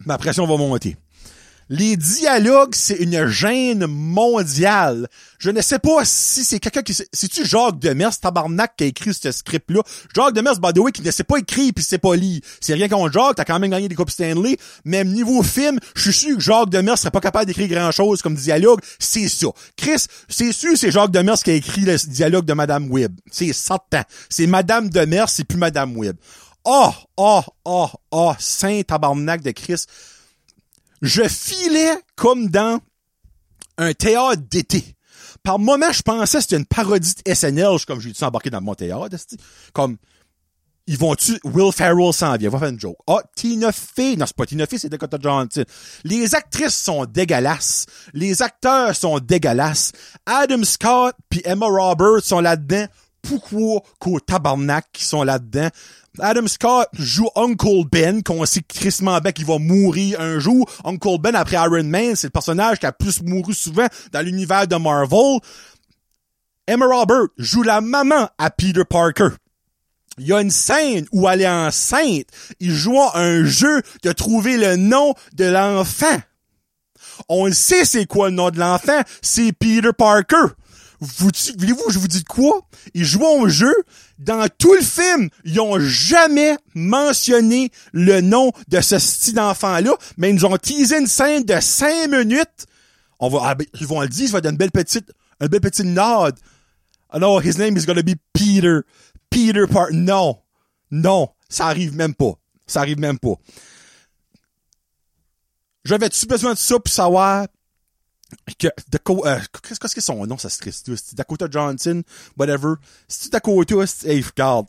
ma 0.00 0.18
pression 0.18 0.46
va 0.46 0.56
monter. 0.56 0.96
Les 1.68 1.96
dialogues, 1.96 2.76
c'est 2.76 2.94
une 2.94 3.26
gêne 3.26 3.86
mondiale. 3.86 5.08
Je 5.40 5.50
ne 5.50 5.60
sais 5.60 5.80
pas 5.80 6.04
si 6.04 6.44
c'est 6.44 6.60
quelqu'un 6.60 6.82
qui... 6.82 6.94
C'est-tu 6.94 7.44
Jacques 7.44 7.80
Demers, 7.80 8.16
tabarnak, 8.20 8.76
qui 8.76 8.84
a 8.84 8.86
écrit 8.86 9.12
ce 9.12 9.32
script-là? 9.32 9.80
Jacques 10.14 10.34
Demers, 10.34 10.60
by 10.60 10.72
the 10.72 10.78
way, 10.78 10.92
qui 10.92 11.02
ne 11.02 11.10
sait 11.10 11.24
pas 11.24 11.38
écrire 11.38 11.72
puis 11.74 11.82
sait 11.82 11.98
pas 11.98 12.14
lire. 12.14 12.40
C'est 12.60 12.74
rien 12.74 12.88
contre 12.88 13.12
Jacques, 13.12 13.34
t'as 13.34 13.44
quand 13.44 13.58
même 13.58 13.72
gagné 13.72 13.88
des 13.88 13.96
Coupes 13.96 14.10
Stanley. 14.10 14.56
Même 14.84 15.12
niveau 15.12 15.42
film, 15.42 15.80
je 15.96 16.02
suis 16.02 16.12
sûr 16.12 16.36
que 16.36 16.42
Jacques 16.42 16.70
Demers 16.70 16.98
serait 16.98 17.10
pas 17.10 17.20
capable 17.20 17.46
d'écrire 17.46 17.68
grand-chose 17.68 18.22
comme 18.22 18.36
dialogue. 18.36 18.78
C'est 19.00 19.28
ça. 19.28 19.48
Chris, 19.76 20.04
c'est 20.28 20.52
sûr 20.52 20.76
c'est 20.76 20.92
Jacques 20.92 21.10
Demers 21.10 21.42
qui 21.42 21.50
a 21.50 21.54
écrit 21.54 21.80
le 21.80 21.96
dialogue 21.96 22.44
de 22.44 22.52
Madame 22.52 22.88
Webb. 22.92 23.18
C'est 23.28 23.52
certain. 23.52 24.04
C'est 24.28 24.46
Madame 24.46 24.88
Demers, 24.88 25.28
c'est 25.28 25.44
plus 25.44 25.58
Madame 25.58 25.96
Webb. 25.96 26.16
Oh, 26.64 26.92
oh, 27.16 27.42
oh, 27.64 27.88
oh, 28.12 28.32
saint 28.38 28.82
tabarnak 28.82 29.42
de 29.42 29.50
Chris 29.50 29.84
je 31.02 31.22
filais 31.28 31.98
comme 32.14 32.48
dans 32.48 32.80
un 33.78 33.92
théâtre 33.92 34.42
d'été. 34.50 34.84
Par 35.42 35.58
moment, 35.58 35.92
je 35.92 36.02
pensais 36.02 36.38
que 36.38 36.42
c'était 36.42 36.56
une 36.56 36.66
parodie 36.66 37.14
de 37.24 37.34
SNL, 37.34 37.76
comme 37.86 38.00
j'ai 38.00 38.10
dit 38.10 38.24
embarqué 38.24 38.50
dans 38.50 38.60
mon 38.60 38.74
théâtre, 38.74 39.16
comme 39.72 39.96
ils 40.88 40.98
vont-tu, 40.98 41.38
Will 41.44 41.72
Ferrell 41.72 42.12
s'en 42.12 42.36
vient, 42.36 42.48
va 42.48 42.60
faire 42.60 42.68
une 42.68 42.78
joke. 42.78 42.96
Ah, 43.08 43.20
Tina 43.34 43.72
Fey, 43.72 44.16
non, 44.16 44.24
c'est 44.24 44.36
pas 44.36 44.46
Tina 44.46 44.66
Fey, 44.66 44.78
c'est 44.78 44.88
Dakota 44.88 45.18
Johnson. 45.20 45.64
Les 46.04 46.34
actrices 46.34 46.76
sont 46.76 47.04
dégueulasses. 47.06 47.86
Les 48.12 48.40
acteurs 48.40 48.94
sont 48.94 49.18
dégueulasses. 49.18 49.92
Adam 50.24 50.62
Scott 50.62 51.16
puis 51.28 51.42
Emma 51.44 51.66
Roberts 51.66 52.22
sont 52.22 52.40
là-dedans. 52.40 52.86
Pourquoi 53.28 53.82
qu'au 53.98 54.20
tabarnak 54.20 54.86
qui 54.92 55.04
sont 55.04 55.22
là-dedans? 55.22 55.68
Adam 56.18 56.46
Scott 56.46 56.88
joue 56.94 57.28
Uncle 57.36 57.84
Ben, 57.90 58.22
qu'on 58.22 58.44
sait 58.46 58.62
crissement 58.62 59.18
bien 59.18 59.32
qu'il 59.32 59.44
va 59.44 59.58
mourir 59.58 60.20
un 60.20 60.38
jour. 60.38 60.68
Uncle 60.84 61.18
Ben, 61.20 61.34
après 61.34 61.56
Iron 61.56 61.84
Man, 61.84 62.16
c'est 62.16 62.28
le 62.28 62.30
personnage 62.30 62.78
qui 62.78 62.86
a 62.86 62.92
plus 62.92 63.22
mouru 63.22 63.52
souvent 63.52 63.86
dans 64.12 64.24
l'univers 64.24 64.66
de 64.66 64.76
Marvel. 64.76 65.40
Emma 66.66 66.86
Robert 66.86 67.26
joue 67.36 67.62
la 67.62 67.80
maman 67.80 68.28
à 68.38 68.50
Peter 68.50 68.84
Parker. 68.88 69.28
Il 70.18 70.26
y 70.26 70.32
a 70.32 70.40
une 70.40 70.50
scène 70.50 71.06
où 71.12 71.28
elle 71.28 71.42
est 71.42 71.48
enceinte. 71.48 72.26
Il 72.58 72.72
joue 72.72 72.98
un 73.14 73.44
jeu 73.44 73.82
de 74.02 74.12
trouver 74.12 74.56
le 74.56 74.76
nom 74.76 75.14
de 75.34 75.44
l'enfant. 75.44 76.16
On 77.28 77.50
sait 77.52 77.84
c'est 77.84 78.06
quoi 78.06 78.30
le 78.30 78.36
nom 78.36 78.50
de 78.50 78.58
l'enfant. 78.58 79.00
C'est 79.20 79.52
Peter 79.52 79.90
Parker. 79.96 80.54
Vous, 81.18 81.30
voulez-vous, 81.58 81.90
je 81.90 81.98
vous 81.98 82.08
dis 82.08 82.24
quoi? 82.24 82.60
Ils 82.94 83.04
jouent 83.04 83.24
au 83.24 83.48
jeu. 83.48 83.74
Dans 84.18 84.48
tout 84.58 84.74
le 84.74 84.80
film, 84.80 85.28
ils 85.44 85.60
ont 85.60 85.78
jamais 85.78 86.56
mentionné 86.74 87.70
le 87.92 88.20
nom 88.20 88.50
de 88.68 88.80
ce 88.80 88.98
style 88.98 89.34
d'enfant-là, 89.34 89.94
mais 90.16 90.30
ils 90.30 90.34
nous 90.34 90.44
ont 90.46 90.56
teasé 90.56 90.98
une 90.98 91.06
scène 91.06 91.44
de 91.44 91.58
cinq 91.60 92.08
minutes. 92.10 92.66
On 93.18 93.28
va, 93.28 93.40
ah, 93.42 93.54
ben, 93.54 93.66
ils 93.80 93.86
vont 93.86 94.00
le 94.00 94.08
dire, 94.08 94.26
ça 94.26 94.32
va 94.32 94.38
être 94.38 94.50
une 94.50 94.56
belle 94.56 94.72
petite, 94.72 95.12
une 95.40 95.48
belle 95.48 95.60
petite 95.60 95.86
nod. 95.86 96.34
Alors, 97.10 97.42
his 97.44 97.58
name 97.58 97.76
is 97.76 97.86
gonna 97.86 98.02
be 98.02 98.16
Peter. 98.32 98.80
Peter 99.30 99.66
Part. 99.70 99.88
Non. 99.92 100.38
Non. 100.90 101.28
Ça 101.48 101.66
arrive 101.66 101.94
même 101.94 102.14
pas. 102.14 102.32
Ça 102.66 102.80
arrive 102.80 102.98
même 102.98 103.18
pas. 103.18 103.34
J'avais-tu 105.84 106.26
besoin 106.26 106.54
de 106.54 106.58
ça 106.58 106.78
pour 106.80 106.92
savoir 106.92 107.46
que 108.58 108.68
euh, 108.68 109.40
qu'est-ce 109.62 109.80
que 109.80 109.88
c'est 109.88 110.00
son 110.00 110.26
nom, 110.26 110.38
ça 110.38 110.48
se 110.48 110.58
triste, 110.58 111.14
Dakota 111.14 111.46
Johnson, 111.50 112.02
whatever. 112.36 112.74
C'est 113.08 113.32
Dakota, 113.32 113.74
hey, 114.04 114.22
regarde. 114.22 114.66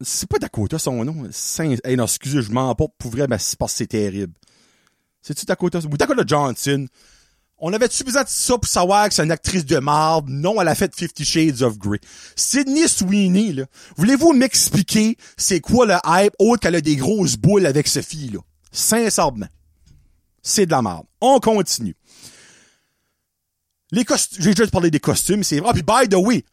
C'est 0.00 0.28
pas 0.28 0.38
Dakota 0.38 0.78
son 0.78 1.04
nom. 1.04 1.26
Saint, 1.32 1.74
hey, 1.84 1.96
non, 1.96 2.04
excusez, 2.04 2.42
je 2.42 2.52
m'en 2.52 2.74
pas 2.74 2.86
pour 2.98 3.10
vrai, 3.10 3.26
mais 3.28 3.38
c'est 3.38 3.58
parce 3.58 3.72
que 3.72 3.78
c'est 3.78 3.88
terrible. 3.88 4.34
C'est-tu 5.22 5.44
Dakota, 5.44 5.80
ou 5.80 5.96
Dakota 5.96 6.22
Johnson? 6.26 6.86
On 7.60 7.72
avait-tu 7.72 8.04
besoin 8.04 8.22
de 8.22 8.28
ça 8.28 8.56
pour 8.56 8.70
savoir 8.70 9.08
que 9.08 9.14
c'est 9.14 9.24
une 9.24 9.32
actrice 9.32 9.66
de 9.66 9.78
marde? 9.78 10.28
Non, 10.28 10.60
elle 10.60 10.68
a 10.68 10.76
fait 10.76 10.94
Fifty 10.94 11.24
Shades 11.24 11.62
of 11.62 11.76
Grey. 11.76 11.98
Sydney 12.36 12.86
Sweeney, 12.86 13.52
là. 13.52 13.64
Voulez-vous 13.96 14.32
m'expliquer 14.32 15.16
c'est 15.36 15.60
quoi 15.60 15.84
le 15.84 15.96
hype 16.06 16.34
autre 16.38 16.60
qu'elle 16.60 16.76
a 16.76 16.80
des 16.80 16.94
grosses 16.94 17.36
boules 17.36 17.66
avec 17.66 17.88
ce 17.88 18.00
fille-là? 18.00 18.38
Sincèrement. 18.70 19.48
C'est 20.40 20.66
de 20.66 20.70
la 20.70 20.82
merde. 20.82 21.04
On 21.20 21.40
continue. 21.40 21.96
Les 23.90 24.04
costumes, 24.04 24.42
j'ai 24.42 24.52
déjà 24.52 24.70
parlé 24.70 24.90
des 24.90 25.00
costumes, 25.00 25.42
c'est 25.42 25.60
vrai. 25.60 25.70
Ah, 25.70 25.72
puis 25.72 25.82
by 25.82 26.08
the 26.08 26.18
way, 26.18 26.44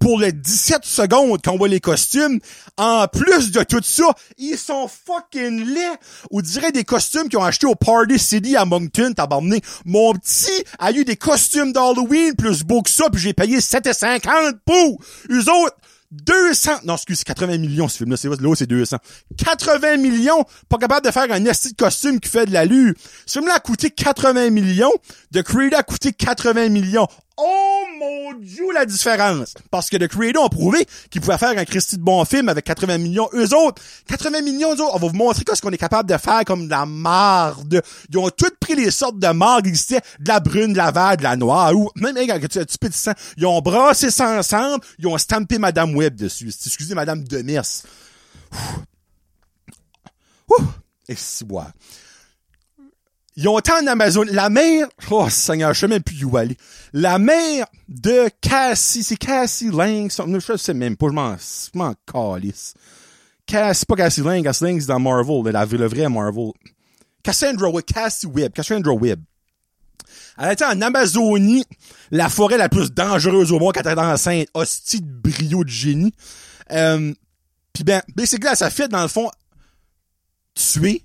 pour 0.00 0.18
les 0.18 0.32
17 0.32 0.86
secondes 0.86 1.42
qu'on 1.42 1.58
voit 1.58 1.68
les 1.68 1.80
costumes, 1.80 2.40
en 2.78 3.06
plus 3.08 3.50
de 3.50 3.62
tout 3.62 3.82
ça, 3.82 4.06
ils 4.38 4.56
sont 4.56 4.88
fucking 4.88 5.66
laids. 5.66 5.98
On 6.30 6.40
dirait 6.40 6.72
des 6.72 6.84
costumes 6.84 7.28
qu'ils 7.28 7.38
ont 7.38 7.44
achetés 7.44 7.66
au 7.66 7.74
Party 7.74 8.18
City 8.18 8.56
à 8.56 8.64
Moncton, 8.64 9.12
tabarné. 9.14 9.60
Mon 9.84 10.14
petit 10.14 10.64
a 10.78 10.90
eu 10.92 11.04
des 11.04 11.16
costumes 11.16 11.74
d'Halloween 11.74 12.34
plus 12.34 12.62
beau 12.64 12.80
que 12.80 12.90
ça, 12.90 13.10
puis 13.10 13.20
j'ai 13.20 13.34
payé 13.34 13.58
7,50 13.58 14.60
pour. 14.64 14.98
Eux 15.30 15.44
autres, 15.50 15.76
200, 16.10 16.70
non, 16.84 16.94
excuse, 16.94 17.22
80 17.22 17.58
millions, 17.58 17.88
ce 17.88 17.98
film-là, 17.98 18.16
c'est 18.16 18.28
là, 18.28 18.54
c'est 18.54 18.66
200. 18.66 18.96
80 19.36 19.98
millions, 19.98 20.44
pas 20.68 20.78
capable 20.78 21.06
de 21.06 21.10
faire 21.10 21.30
un 21.30 21.44
esti 21.44 21.72
de 21.72 21.76
costume 21.76 22.18
qui 22.18 22.30
fait 22.30 22.46
de 22.46 22.52
l'allure. 22.52 22.94
Ce 23.26 23.38
film-là 23.38 23.56
a 23.56 23.60
coûté 23.60 23.90
80 23.90 24.50
millions, 24.50 24.92
The 25.32 25.42
Creator 25.42 25.78
a 25.78 25.82
coûté 25.82 26.12
80 26.12 26.70
millions. 26.70 27.06
Oh 27.40 27.84
mon 28.00 28.34
dieu, 28.34 28.72
la 28.74 28.84
différence! 28.84 29.54
Parce 29.70 29.88
que 29.88 29.96
The 29.96 30.08
Creator 30.08 30.44
ont 30.44 30.48
prouvé 30.48 30.84
qu'ils 31.08 31.20
pouvaient 31.20 31.38
faire 31.38 31.56
un 31.56 31.64
Christy 31.64 31.96
de 31.96 32.02
bon 32.02 32.24
film 32.24 32.48
avec 32.48 32.64
80 32.64 32.98
millions. 32.98 33.28
Eux 33.32 33.54
autres, 33.54 33.80
80 34.08 34.42
millions, 34.42 34.74
eux 34.74 34.80
autres, 34.80 34.96
on 34.96 34.98
va 34.98 35.06
vous 35.06 35.14
montrer 35.14 35.44
ce 35.54 35.60
qu'on 35.62 35.70
est 35.70 35.78
capable 35.78 36.10
de 36.10 36.16
faire 36.16 36.44
comme 36.44 36.64
de 36.64 36.70
la 36.70 36.84
marde. 36.84 37.80
Ils 38.10 38.18
ont 38.18 38.28
toutes 38.30 38.58
pris 38.58 38.74
les 38.74 38.90
sortes 38.90 39.20
de 39.20 39.28
marde 39.28 39.62
qui 39.62 39.68
existaient, 39.68 40.00
de 40.18 40.28
la 40.28 40.40
brune, 40.40 40.72
de 40.72 40.78
la 40.78 40.90
verte, 40.90 41.18
de 41.18 41.22
la 41.22 41.36
noire, 41.36 41.72
ou 41.76 41.88
même 41.94 42.16
avec 42.16 42.30
un 42.30 42.40
petit 42.40 42.78
peu 42.78 42.88
de 42.88 42.94
sang? 42.94 43.12
Ils 43.36 43.46
ont 43.46 43.60
brassé 43.60 44.10
ça 44.10 44.36
ensemble, 44.36 44.84
ils 44.98 45.06
ont 45.06 45.16
stampé 45.16 45.58
Madame 45.58 45.94
Webb 45.94 46.16
dessus. 46.16 46.48
Excusez 46.48 46.96
Madame 46.96 47.22
Demers. 47.22 47.84
Ouh. 50.50 50.64
Et 51.08 51.14
si. 51.14 51.44
Ils 53.40 53.46
ont 53.46 53.60
tant 53.60 53.80
en 53.80 53.86
Amazon. 53.86 54.24
La 54.32 54.50
mère, 54.50 54.88
oh 55.12 55.28
Seigneur, 55.30 55.72
je 55.72 55.78
sais 55.78 55.86
même 55.86 56.02
plus 56.02 56.24
où 56.24 56.36
aller. 56.36 56.56
La 56.92 57.20
mère 57.20 57.68
de 57.86 58.28
Cassie, 58.40 59.04
c'est 59.04 59.16
Cassie 59.16 59.70
Lang, 59.70 60.10
je 60.10 60.56
sais 60.56 60.74
même 60.74 60.96
pas, 60.96 61.06
je 61.06 61.78
m'en, 61.78 61.94
calisse. 62.04 62.74
Cassie, 63.46 63.86
pas 63.86 63.94
Cassie 63.94 64.22
Lang, 64.22 64.42
Cassie 64.42 64.64
Lang 64.64 64.80
c'est 64.80 64.88
dans 64.88 64.98
Marvel, 64.98 65.52
la, 65.52 65.64
le 65.64 65.86
vrai 65.86 66.08
Marvel. 66.08 66.50
Cassandra 67.22 67.70
Webb, 67.70 67.84
Cassie 67.84 68.26
Webb, 68.26 68.52
Cassandra 68.54 68.92
Webb. 68.92 69.20
Elle 70.36 70.54
était 70.54 70.64
en 70.64 70.82
Amazonie, 70.82 71.64
la 72.10 72.28
forêt 72.28 72.58
la 72.58 72.68
plus 72.68 72.92
dangereuse 72.92 73.52
au 73.52 73.60
monde 73.60 73.72
quand 73.72 73.86
elle 73.86 73.92
était 73.92 74.00
enceinte. 74.00 74.48
Hostie 74.52 75.00
de 75.00 75.12
brio 75.12 75.62
de 75.62 75.68
génie. 75.68 76.12
Euh, 76.72 77.14
Pis 77.72 77.84
ben, 77.84 78.02
basically, 78.16 78.48
elle 78.50 78.56
s'est 78.56 78.70
fait, 78.70 78.88
dans 78.88 79.02
le 79.02 79.08
fond, 79.08 79.30
tuer 80.56 81.04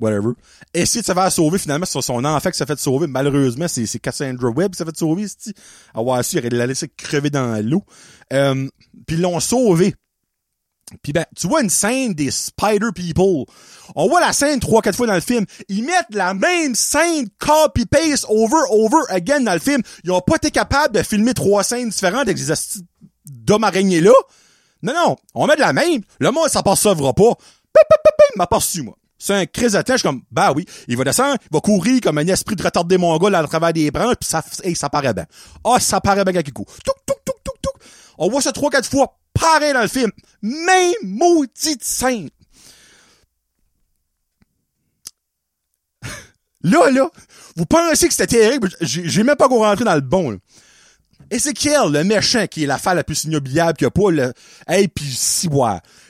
whatever, 0.00 0.30
essayer 0.74 1.00
de 1.00 1.06
se 1.06 1.12
faire 1.12 1.32
sauver, 1.32 1.58
finalement, 1.58 1.86
c'est 1.86 2.00
son 2.00 2.24
enfant 2.24 2.50
qui 2.50 2.58
s'est 2.58 2.66
fait 2.66 2.78
sauver. 2.78 3.06
Malheureusement, 3.06 3.68
c'est, 3.68 3.86
c'est 3.86 3.98
Cassandra 3.98 4.50
Webb 4.50 4.72
qui 4.72 4.78
s'est 4.78 4.84
fait 4.84 4.96
sauver, 4.96 5.26
c'est 5.28 5.54
Ah 5.94 6.02
ouais, 6.02 6.22
si, 6.22 6.36
il 6.36 6.54
l'a 6.54 6.66
laissé 6.66 6.88
crever 6.88 7.30
dans 7.30 7.64
l'eau. 7.64 7.84
Euh, 8.32 8.68
puis 9.06 9.16
ils 9.16 9.22
l'ont 9.22 9.40
sauvé. 9.40 9.94
Puis 11.02 11.12
ben, 11.12 11.26
tu 11.36 11.46
vois 11.46 11.62
une 11.62 11.70
scène 11.70 12.14
des 12.14 12.30
Spider 12.30 12.88
People. 12.94 13.44
On 13.94 14.08
voit 14.08 14.20
la 14.20 14.32
scène 14.32 14.58
trois, 14.58 14.80
quatre 14.80 14.96
fois 14.96 15.06
dans 15.06 15.14
le 15.14 15.20
film. 15.20 15.44
Ils 15.68 15.84
mettent 15.84 16.14
la 16.14 16.32
même 16.32 16.74
scène 16.74 17.28
copy-paste 17.38 18.24
over, 18.28 18.62
over 18.70 19.02
again 19.10 19.40
dans 19.40 19.52
le 19.52 19.58
film. 19.58 19.82
Ils 20.04 20.12
ont 20.12 20.20
pas 20.20 20.36
été 20.36 20.50
capables 20.50 20.94
de 20.94 21.02
filmer 21.02 21.34
trois 21.34 21.62
scènes 21.62 21.90
différentes 21.90 22.22
avec 22.22 22.36
des 22.38 22.54
d'hommes 23.26 23.64
araignées 23.64 24.00
là. 24.00 24.12
Non, 24.82 24.94
non, 24.94 25.16
on 25.34 25.46
met 25.46 25.56
de 25.56 25.60
la 25.60 25.72
même. 25.72 26.02
Le 26.20 26.30
monde, 26.30 26.48
ça 26.48 26.62
passera 26.62 27.12
pas. 27.12 27.34
Il 28.34 28.38
m'a 28.38 28.46
pas 28.46 28.60
su, 28.60 28.82
moi. 28.82 28.96
C'est 29.18 29.34
un 29.34 29.46
crise 29.46 29.72
de 29.72 30.02
comme, 30.02 30.22
bah 30.30 30.52
oui, 30.54 30.64
il 30.86 30.96
va 30.96 31.02
descendre, 31.02 31.36
il 31.42 31.48
va 31.52 31.60
courir 31.60 32.00
comme 32.00 32.18
un 32.18 32.26
esprit 32.28 32.54
de 32.54 32.62
retardé 32.62 32.96
mongol 32.98 33.34
à 33.34 33.44
travers 33.46 33.72
des 33.72 33.90
branches, 33.90 34.14
puis 34.20 34.28
ça, 34.28 34.44
hey, 34.62 34.76
ça 34.76 34.88
paraît 34.88 35.12
bien. 35.12 35.26
Ah, 35.64 35.70
oh, 35.74 35.78
ça 35.80 36.00
paraît 36.00 36.24
bien 36.24 36.40
coup. 36.42 36.64
Touc, 36.84 36.94
touc, 37.04 37.16
touc, 37.24 37.34
touc, 37.42 37.54
touc. 37.60 37.72
On 38.16 38.30
voit 38.30 38.40
ça 38.40 38.52
trois, 38.52 38.70
quatre 38.70 38.88
fois, 38.88 39.18
pareil 39.34 39.72
dans 39.72 39.82
le 39.82 39.88
film. 39.88 40.12
Même 40.40 40.94
maudite 41.02 41.82
scène. 41.82 42.30
là, 46.62 46.88
là, 46.92 47.10
vous 47.56 47.66
pensez 47.66 48.06
que 48.06 48.14
c'était 48.14 48.38
terrible, 48.38 48.70
j'ai 48.80 49.24
même 49.24 49.34
pas 49.34 49.48
qu'on 49.48 49.58
rentrer 49.58 49.84
dans 49.84 49.96
le 49.96 50.00
bon, 50.00 50.30
là. 50.30 50.36
Ezekiel, 51.30 51.90
le 51.90 52.04
méchant, 52.04 52.46
qui 52.46 52.64
est 52.64 52.66
la 52.66 52.78
femme 52.78 52.96
la 52.96 53.04
plus 53.04 53.24
ignobiliable 53.24 53.76
qu'il 53.76 53.86
n'y 53.86 53.88
a 53.88 53.90
pas, 53.90 54.10
le, 54.10 54.32
hey, 54.66 54.88
pis 54.88 55.12
si, 55.14 55.48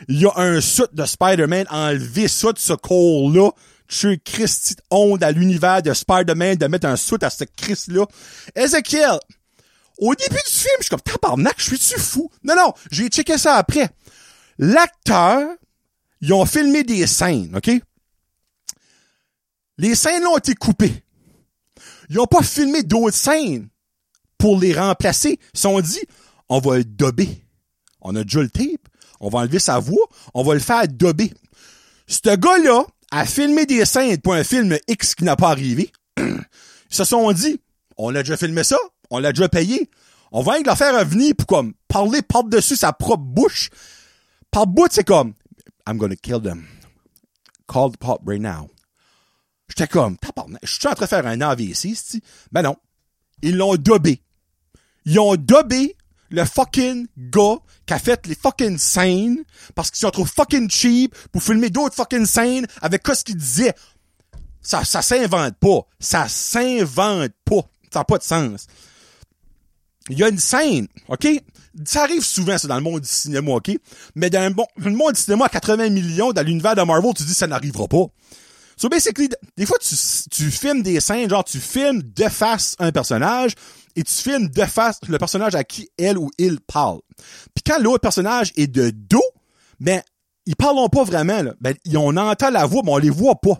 il 0.09 0.21
y 0.21 0.27
a 0.27 0.33
un 0.37 0.61
suit 0.61 0.85
de 0.93 1.05
Spider-Man, 1.05 1.67
enlevé 1.71 2.29
ça 2.29 2.53
de 2.53 2.59
ce 2.59 2.73
corps-là, 2.73 3.51
tu 3.89 4.19
Christy 4.23 4.77
honte 4.91 5.23
à 5.23 5.33
l'univers 5.33 5.83
de 5.83 5.93
Spider-Man 5.93 6.57
de 6.57 6.67
mettre 6.67 6.87
un 6.87 6.97
suit 6.97 7.17
à 7.23 7.31
ce 7.31 7.45
Christ-là. 7.45 8.07
Ezekiel, 8.55 9.19
au 9.99 10.15
début 10.15 10.37
du 10.37 10.53
film, 10.53 10.75
je 10.79 10.85
suis 10.85 10.91
comme, 10.91 11.01
tabarnak, 11.01 11.55
je 11.59 11.65
suis-tu 11.65 11.99
fou? 11.99 12.31
Non, 12.45 12.55
non, 12.55 12.73
j'ai 12.91 13.09
checké 13.09 13.39
ça 13.39 13.57
après. 13.57 13.89
L'acteur, 14.59 15.49
ils 16.21 16.33
ont 16.33 16.47
filmé 16.47 16.85
des 16.85 17.07
scènes, 17.07 17.57
OK? 17.57 17.71
Les 19.79 19.95
scènes 19.95 20.27
ont 20.27 20.37
été 20.37 20.55
coupées. 20.55 21.05
Ils 22.11 22.19
ont 22.19 22.27
pas 22.27 22.43
filmé 22.43 22.83
d'autres 22.83 23.17
scènes 23.17 23.69
pour 24.38 24.59
les 24.59 24.72
remplacer. 24.72 25.38
Se 25.53 25.62
sont 25.62 25.81
dit, 25.81 26.01
on 26.48 26.61
va 26.61 26.79
le 26.79 26.85
dober. 26.85 27.44
On 28.01 28.14
a 28.16 28.22
déjà 28.22 28.40
le 28.40 28.51
tape. 28.51 28.88
On 29.20 29.29
va 29.29 29.40
enlever 29.40 29.59
sa 29.59 29.79
voix. 29.79 30.07
On 30.35 30.42
va 30.42 30.55
le 30.55 30.61
faire 30.61 30.87
dober. 30.88 31.33
Ce 32.07 32.37
gars-là 32.37 32.87
a 33.11 33.27
filmé 33.27 33.66
des 33.66 33.85
scènes 33.85 34.18
pour 34.18 34.35
un 34.35 34.44
film 34.44 34.77
X 34.87 35.14
qui 35.14 35.24
n'a 35.24 35.37
pas 35.37 35.51
arrivé. 35.51 35.90
Ils 36.16 36.44
se 36.88 37.05
sont 37.05 37.31
dit, 37.33 37.61
on 37.96 38.14
a 38.14 38.22
déjà 38.22 38.37
filmé 38.37 38.64
ça. 38.64 38.79
On 39.11 39.18
l'a 39.18 39.33
déjà 39.33 39.48
payé. 39.48 39.90
On 40.31 40.42
va 40.42 40.59
le 40.59 40.74
faire 40.74 40.98
revenir 40.98 41.35
pour 41.37 41.46
comme 41.46 41.74
parler 41.88 42.22
par-dessus 42.22 42.77
sa 42.77 42.92
propre 42.92 43.24
bouche. 43.24 43.70
Par 44.51 44.66
bout, 44.66 44.88
c'est 44.90 45.05
comme, 45.05 45.35
I'm 45.87 45.96
gonna 45.96 46.16
kill 46.16 46.40
them. 46.40 46.66
Call 47.66 47.92
the 47.92 47.96
pop 47.96 48.22
right 48.27 48.40
now. 48.40 48.70
J'étais 49.68 49.87
comme, 49.88 50.16
je 50.62 50.72
suis 50.72 50.87
en 50.87 50.94
train 50.94 51.05
de 51.05 51.09
faire 51.09 51.27
un 51.27 51.40
AVC, 51.40 51.85
ici. 51.85 52.22
Ben 52.53 52.62
non. 52.62 52.77
Ils 53.42 53.57
l'ont 53.57 53.77
dobé. 53.77 54.22
Ils 55.09 55.18
ont 55.18 55.37
dobé 55.37 55.97
le 56.29 56.44
fucking 56.44 57.07
gars 57.16 57.57
qui 57.87 57.94
a 57.94 57.99
fait 57.99 58.27
les 58.27 58.35
fucking 58.35 58.77
scènes 58.77 59.42
parce 59.75 59.90
qu'ils 59.90 60.01
sont 60.01 60.11
trop 60.11 60.27
fucking 60.27 60.68
cheap 60.71 61.14
pour 61.33 61.42
filmer 61.42 61.71
d'autres 61.71 61.94
fucking 61.94 62.27
scènes 62.27 62.66
avec 62.83 63.03
quoi 63.03 63.14
ce 63.14 63.25
qu'ils 63.25 63.37
disaient. 63.37 63.73
Ça, 64.61 64.85
ça 64.85 65.01
s'invente 65.01 65.55
pas. 65.59 65.81
Ça 65.99 66.29
s'invente 66.29 67.33
pas. 67.47 67.62
Ça 67.90 68.01
n'a 68.01 68.05
pas 68.05 68.18
de 68.18 68.23
sens. 68.23 68.66
Il 70.11 70.18
y 70.18 70.23
a 70.23 70.29
une 70.29 70.38
scène, 70.38 70.88
OK? 71.09 71.27
Ça 71.87 72.03
arrive 72.03 72.23
souvent, 72.23 72.59
ça, 72.59 72.68
dans 72.68 72.77
le 72.77 72.83
monde 72.83 73.01
du 73.01 73.09
cinéma, 73.09 73.53
OK? 73.53 73.71
Mais 74.14 74.29
dans 74.29 74.55
le 74.77 74.90
monde 74.90 75.14
du 75.14 75.21
cinéma 75.23 75.47
à 75.47 75.49
80 75.49 75.88
millions, 75.88 76.33
dans 76.33 76.42
l'univers 76.42 76.75
de 76.75 76.83
Marvel, 76.83 77.14
tu 77.14 77.23
dis 77.23 77.33
ça 77.33 77.47
n'arrivera 77.47 77.88
pas. 77.88 78.05
So 78.77 78.90
basically, 78.90 79.31
des 79.57 79.64
fois, 79.64 79.79
tu, 79.79 79.94
tu 80.31 80.51
filmes 80.51 80.83
des 80.83 81.01
scènes, 81.01 81.31
genre 81.31 81.44
tu 81.44 81.61
filmes 81.61 82.03
de 82.03 82.29
face 82.29 82.77
un 82.79 82.92
personnage 82.92 83.55
et 83.99 84.05
tu 84.05 84.15
filmes 84.15 84.49
de 84.49 84.65
face 84.65 85.01
le 85.09 85.19
personnage 85.19 85.57
à 85.57 85.65
qui 85.65 85.91
elle 85.99 86.19
ou 86.19 86.31
il 86.39 86.61
parle. 86.61 87.01
Puis 87.53 87.65
quand 87.67 87.81
l'autre 87.81 87.99
personnage 87.99 88.53
est 88.57 88.69
de 88.69 88.91
dos, 88.91 89.25
ben, 89.81 90.01
ils 90.47 90.55
parlent 90.55 90.89
pas 90.89 91.03
vraiment, 91.03 91.43
là. 91.43 91.53
Ben, 91.61 91.75
on 91.97 92.17
entend 92.17 92.51
la 92.51 92.65
voix, 92.65 92.83
mais 92.85 92.93
on 92.93 92.99
les 92.99 93.11
voit 93.11 93.35
pas. 93.35 93.59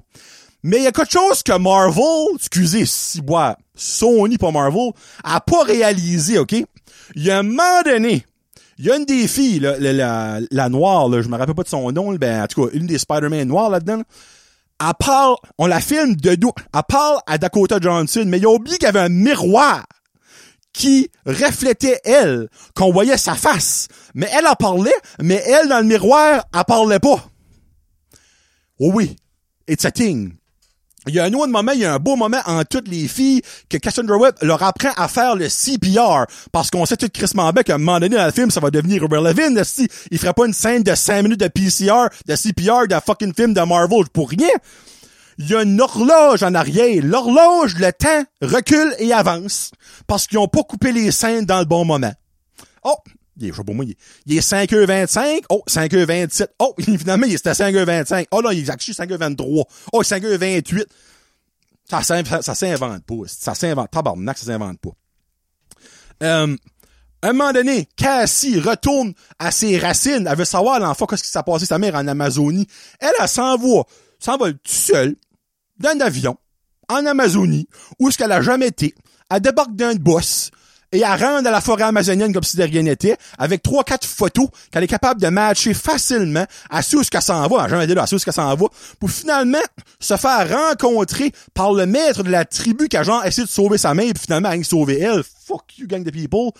Mais 0.63 0.77
il 0.77 0.85
y 0.85 0.87
a 0.87 0.93
quelque 0.93 1.11
chose 1.11 1.43
que 1.43 1.59
Marvel, 1.59 2.37
excusez, 2.37 2.87
si 2.87 3.21
bois, 3.21 3.57
Sony 3.75 4.39
pas 4.39 4.53
Marvel, 4.53 4.93
a 5.25 5.41
pas 5.41 5.65
réalisé, 5.65 6.39
OK? 6.39 6.53
Il 6.53 7.25
y 7.25 7.33
a 7.33 7.39
un 7.39 7.43
moment 7.43 7.83
donné, 7.85 8.25
il 8.79 8.87
y 8.87 8.93
a 8.93 8.97
une 8.97 9.07
des 9.07 9.27
filles, 9.27 9.59
là, 9.59 9.77
la, 9.77 10.39
la, 10.53 10.69
noire, 10.69 11.09
là, 11.09 11.21
je 11.21 11.29
me 11.29 11.37
rappelle 11.37 11.57
pas 11.57 11.65
de 11.65 11.69
son 11.69 11.91
nom, 11.91 12.15
ben, 12.15 12.45
en 12.45 12.47
tout 12.47 12.65
cas, 12.65 12.71
une 12.75 12.87
des 12.87 12.99
Spider-Man 12.99 13.49
noires 13.49 13.71
là-dedans, 13.71 14.03
elle 14.81 14.93
parle, 15.01 15.35
on 15.59 15.67
la 15.67 15.81
filme 15.81 16.15
de 16.15 16.37
dos, 16.37 16.53
elle 16.73 16.81
parle 16.89 17.19
à 17.27 17.39
Dakota 17.39 17.79
Johnson, 17.81 18.23
mais 18.27 18.39
il 18.39 18.47
a 18.47 18.51
oublié 18.51 18.79
qu'il 18.79 18.87
y 18.87 18.89
avait 18.89 19.01
un 19.01 19.09
miroir 19.09 19.85
qui 20.73 21.11
reflétait 21.27 22.01
elle, 22.05 22.49
qu'on 22.75 22.93
voyait 22.93 23.17
sa 23.17 23.35
face. 23.35 23.89
Mais 24.15 24.29
elle 24.33 24.47
en 24.47 24.55
parlait, 24.55 24.91
mais 25.21 25.43
elle, 25.47 25.69
dans 25.69 25.81
le 25.81 25.87
miroir, 25.87 26.45
elle 26.55 26.65
parlait 26.67 26.99
pas. 26.99 27.29
Oh 28.79 28.91
oui, 28.95 29.17
it's 29.67 29.85
a 29.85 29.91
thing. 29.91 30.35
Il 31.07 31.15
y 31.15 31.21
a 31.21 31.25
un 31.25 31.33
autre 31.33 31.49
moment, 31.49 31.73
il 31.73 31.81
y 31.81 31.85
a 31.85 31.95
un 31.95 31.99
beau 31.99 32.17
moment 32.17 32.41
en 32.45 32.65
toutes 32.65 32.89
les 32.89 33.09
filles 33.09 33.41
que 33.71 33.79
Cassandra 33.79 34.19
Webb 34.19 34.35
leur 34.43 34.63
apprend 34.63 34.91
à 34.97 35.09
faire 35.09 35.37
le 35.37 35.49
CPR. 35.49 36.27
Parce 36.53 36.71
qu'on 36.71 36.85
sait 36.85 36.99
tout 36.99 37.09
crissement 37.09 37.51
bien 37.51 37.63
qu'à 37.63 37.77
un 37.77 37.79
moment 37.79 37.99
donné 37.99 38.17
dans 38.17 38.27
le 38.27 38.33
film, 38.33 38.51
ça 38.51 38.61
va 38.61 38.71
devenir 38.71 39.03
relevant. 39.03 39.65
Si 39.65 39.89
il 40.11 40.19
ferait 40.19 40.35
pas 40.35 40.47
une 40.47 40.53
scène 40.53 40.83
de 40.83 40.95
5 40.95 41.23
minutes 41.23 41.41
de 41.41 41.49
PCR, 41.49 42.09
de 42.27 42.37
CPR 42.37 42.89
d'un 42.89 43.01
fucking 43.01 43.33
film 43.35 43.55
de 43.55 43.61
Marvel 43.63 44.05
pour 44.13 44.29
rien. 44.29 44.49
Il 45.39 45.49
y 45.49 45.55
a 45.55 45.63
une 45.63 45.81
horloge 45.81 46.43
en 46.43 46.55
arrière. 46.55 47.03
L'horloge, 47.03 47.77
le 47.77 47.93
temps, 47.93 48.25
recule 48.43 48.95
et 48.99 49.13
avance. 49.13 49.71
Parce 50.07 50.27
qu'ils 50.27 50.39
ont 50.39 50.49
pas 50.49 50.65
coupé 50.65 50.93
les 50.93 51.13
scènes 51.13 51.47
dans 51.47 51.61
le 51.61 51.65
bon 51.65 51.85
moment. 51.85 52.13
Oh! 52.83 52.97
Il 53.41 53.47
est, 53.47 53.53
je 53.53 53.57
sais 53.57 53.63
pas 53.63 53.73
moi, 53.73 53.85
il 54.27 54.37
est 54.37 54.41
5h25. 54.41 55.45
Oh, 55.51 55.63
5h27. 55.69 56.49
Oh, 56.59 56.75
finalement, 56.81 57.27
il 57.27 57.35
était 57.35 57.53
5h25. 57.53 58.27
Oh 58.33 58.41
là, 58.41 58.53
il 58.53 58.65
est 58.65 58.71
actually 58.71 58.97
5h23. 58.97 59.65
Oh, 59.93 60.03
5h28. 60.03 60.87
Ça, 61.89 62.03
ça, 62.03 62.43
ça 62.43 62.55
s'invente 62.57 63.05
pas. 63.05 63.15
Ça 63.29 63.55
s'invente. 63.55 63.93
Tabarnak, 63.93 64.37
ça 64.37 64.47
s'invente 64.47 64.79
pas. 64.81 64.91
Euh, 66.25 66.57
à 67.23 67.29
un 67.29 67.33
moment 67.33 67.53
donné, 67.53 67.89
Cassie 67.97 68.61
retourne 68.61 69.13
à 69.39 69.51
ses 69.51 69.79
racines. 69.79 70.27
Elle 70.29 70.37
veut 70.37 70.45
savoir 70.45 70.81
l'enfant 70.81 71.07
qu'est-ce 71.07 71.23
qui 71.23 71.31
s'est 71.31 71.43
passé 71.45 71.67
sa 71.67 71.79
mère 71.79 71.95
en 71.95 72.07
Amazonie. 72.09 72.67
Elle, 73.01 73.13
elle 73.21 73.29
s'envoie, 73.29 73.87
s'envole 74.19 74.55
tout 74.55 74.73
seul, 74.73 75.17
d'un 75.79 76.01
avion, 76.01 76.37
en 76.89 77.07
Amazonie, 77.07 77.69
où 77.99 78.09
est-ce 78.09 78.19
qu'elle 78.19 78.33
a 78.33 78.43
jamais 78.43 78.69
été. 78.69 78.95
Elle 79.31 79.41
débarque 79.41 79.75
d'un 79.75 79.95
boss 79.95 80.51
et 80.93 81.01
elle 81.01 81.23
rentre 81.23 81.43
dans 81.43 81.51
la 81.51 81.61
forêt 81.61 81.83
amazonienne 81.83 82.33
comme 82.33 82.43
si 82.43 82.57
de 82.57 82.63
rien 82.63 82.83
n'était, 82.83 83.17
avec 83.37 83.63
trois, 83.63 83.85
quatre 83.85 84.07
photos 84.07 84.49
qu'elle 84.71 84.85
est 84.85 84.89
capable 84.89 85.21
de 85.21 85.29
matcher 85.29 85.75
facilement 85.75 86.47
à 86.71 86.83
ce 86.83 86.97
qu'elle 87.11 87.23
s'en 87.23 87.47
va, 87.47 87.65
elle 87.65 87.71
jamais 87.71 87.87
dit 87.87 87.95
là, 87.95 88.05
à 88.05 88.07
ce 88.07 88.17
qu'elle 88.17 88.33
s'en 88.33 88.55
va, 88.55 88.67
pour 88.99 89.11
finalement 89.11 89.59
se 90.01 90.17
faire 90.17 90.49
rencontrer 90.49 91.33
par 91.53 91.75
le 91.75 91.85
maître 91.85 92.23
de 92.23 92.31
la 92.31 92.45
tribu 92.45 92.89
qui 92.89 92.97
a 92.97 93.03
genre 93.03 93.25
essayé 93.27 93.47
de 93.47 93.51
sauver 93.51 93.77
sa 93.77 93.93
mère, 93.93 94.13
puis 94.15 94.23
finalement 94.23 94.51
rien 94.51 94.63
sauver 94.63 95.01
elle. 95.01 95.23
Fuck 95.47 95.79
you, 95.79 95.87
gang 95.87 96.03
de 96.03 96.11
people. 96.11 96.53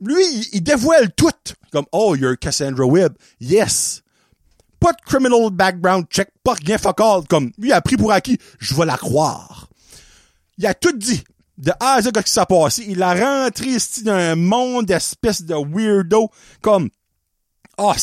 Lui, 0.00 0.22
il, 0.52 0.62
dévoile 0.62 1.10
tout. 1.16 1.30
Comme, 1.72 1.86
oh, 1.92 2.14
you're 2.14 2.36
Cassandra 2.38 2.86
Webb. 2.86 3.14
Yes. 3.40 4.02
Pas 4.80 4.92
de 4.92 5.00
criminal 5.04 5.50
background 5.50 6.06
check, 6.08 6.30
pas 6.42 6.54
rien 6.54 6.78
fuck. 6.78 6.98
Comme, 7.28 7.52
lui 7.58 7.72
a 7.72 7.80
pris 7.80 7.96
pour 7.96 8.12
acquis. 8.12 8.38
Je 8.58 8.74
vais 8.74 8.86
la 8.86 8.96
croire. 8.96 9.68
Il 10.56 10.66
a 10.66 10.74
tout 10.74 10.96
dit 10.96 11.22
de 11.56 11.72
A 11.80 11.94
à 11.94 12.02
Z 12.02 12.12
qui 12.24 12.30
s'est 12.30 12.46
passé. 12.48 12.84
Il 12.88 13.02
a 13.02 13.14
rentré 13.14 13.66
ici 13.66 14.04
dans 14.04 14.12
un 14.12 14.36
monde 14.36 14.86
d'espèces 14.86 15.42
de 15.42 15.54
weirdo 15.54 16.30
comme 16.60 16.88
Oh 17.78 17.94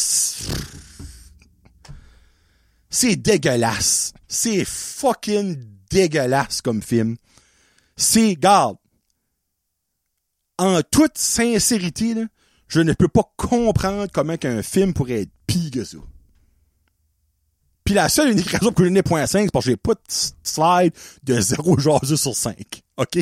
c'est 2.95 3.17
dégueulasse. 3.17 4.13
C'est 4.27 4.63
fucking 4.63 5.57
dégueulasse 5.89 6.61
comme 6.61 6.81
film. 6.81 7.17
C'est, 7.97 8.35
garde, 8.35 8.77
en 10.57 10.81
toute 10.81 11.17
sincérité, 11.17 12.13
là, 12.13 12.23
je 12.69 12.79
ne 12.79 12.93
peux 12.93 13.09
pas 13.09 13.29
comprendre 13.35 14.07
comment 14.13 14.37
qu'un 14.37 14.63
film 14.63 14.93
pourrait 14.93 15.23
être 15.23 15.31
pire 15.45 15.71
que 15.71 15.83
ça. 15.83 15.97
Puis 17.85 17.93
la 17.93 18.09
seule 18.09 18.31
unique 18.31 18.49
raison 18.49 18.65
pour 18.67 18.75
que 18.75 18.85
je 18.85 18.89
n'ai 18.89 19.03
point 19.03 19.25
5, 19.25 19.45
c'est 19.45 19.51
parce 19.51 19.65
que 19.65 19.71
j'ai 19.71 19.77
pas 19.77 19.93
de 19.93 19.99
slide 20.43 20.91
de 21.23 21.39
0 21.39 21.79
jaseux 21.79 22.17
sur 22.17 22.35
5. 22.35 22.55
OK? 22.97 23.19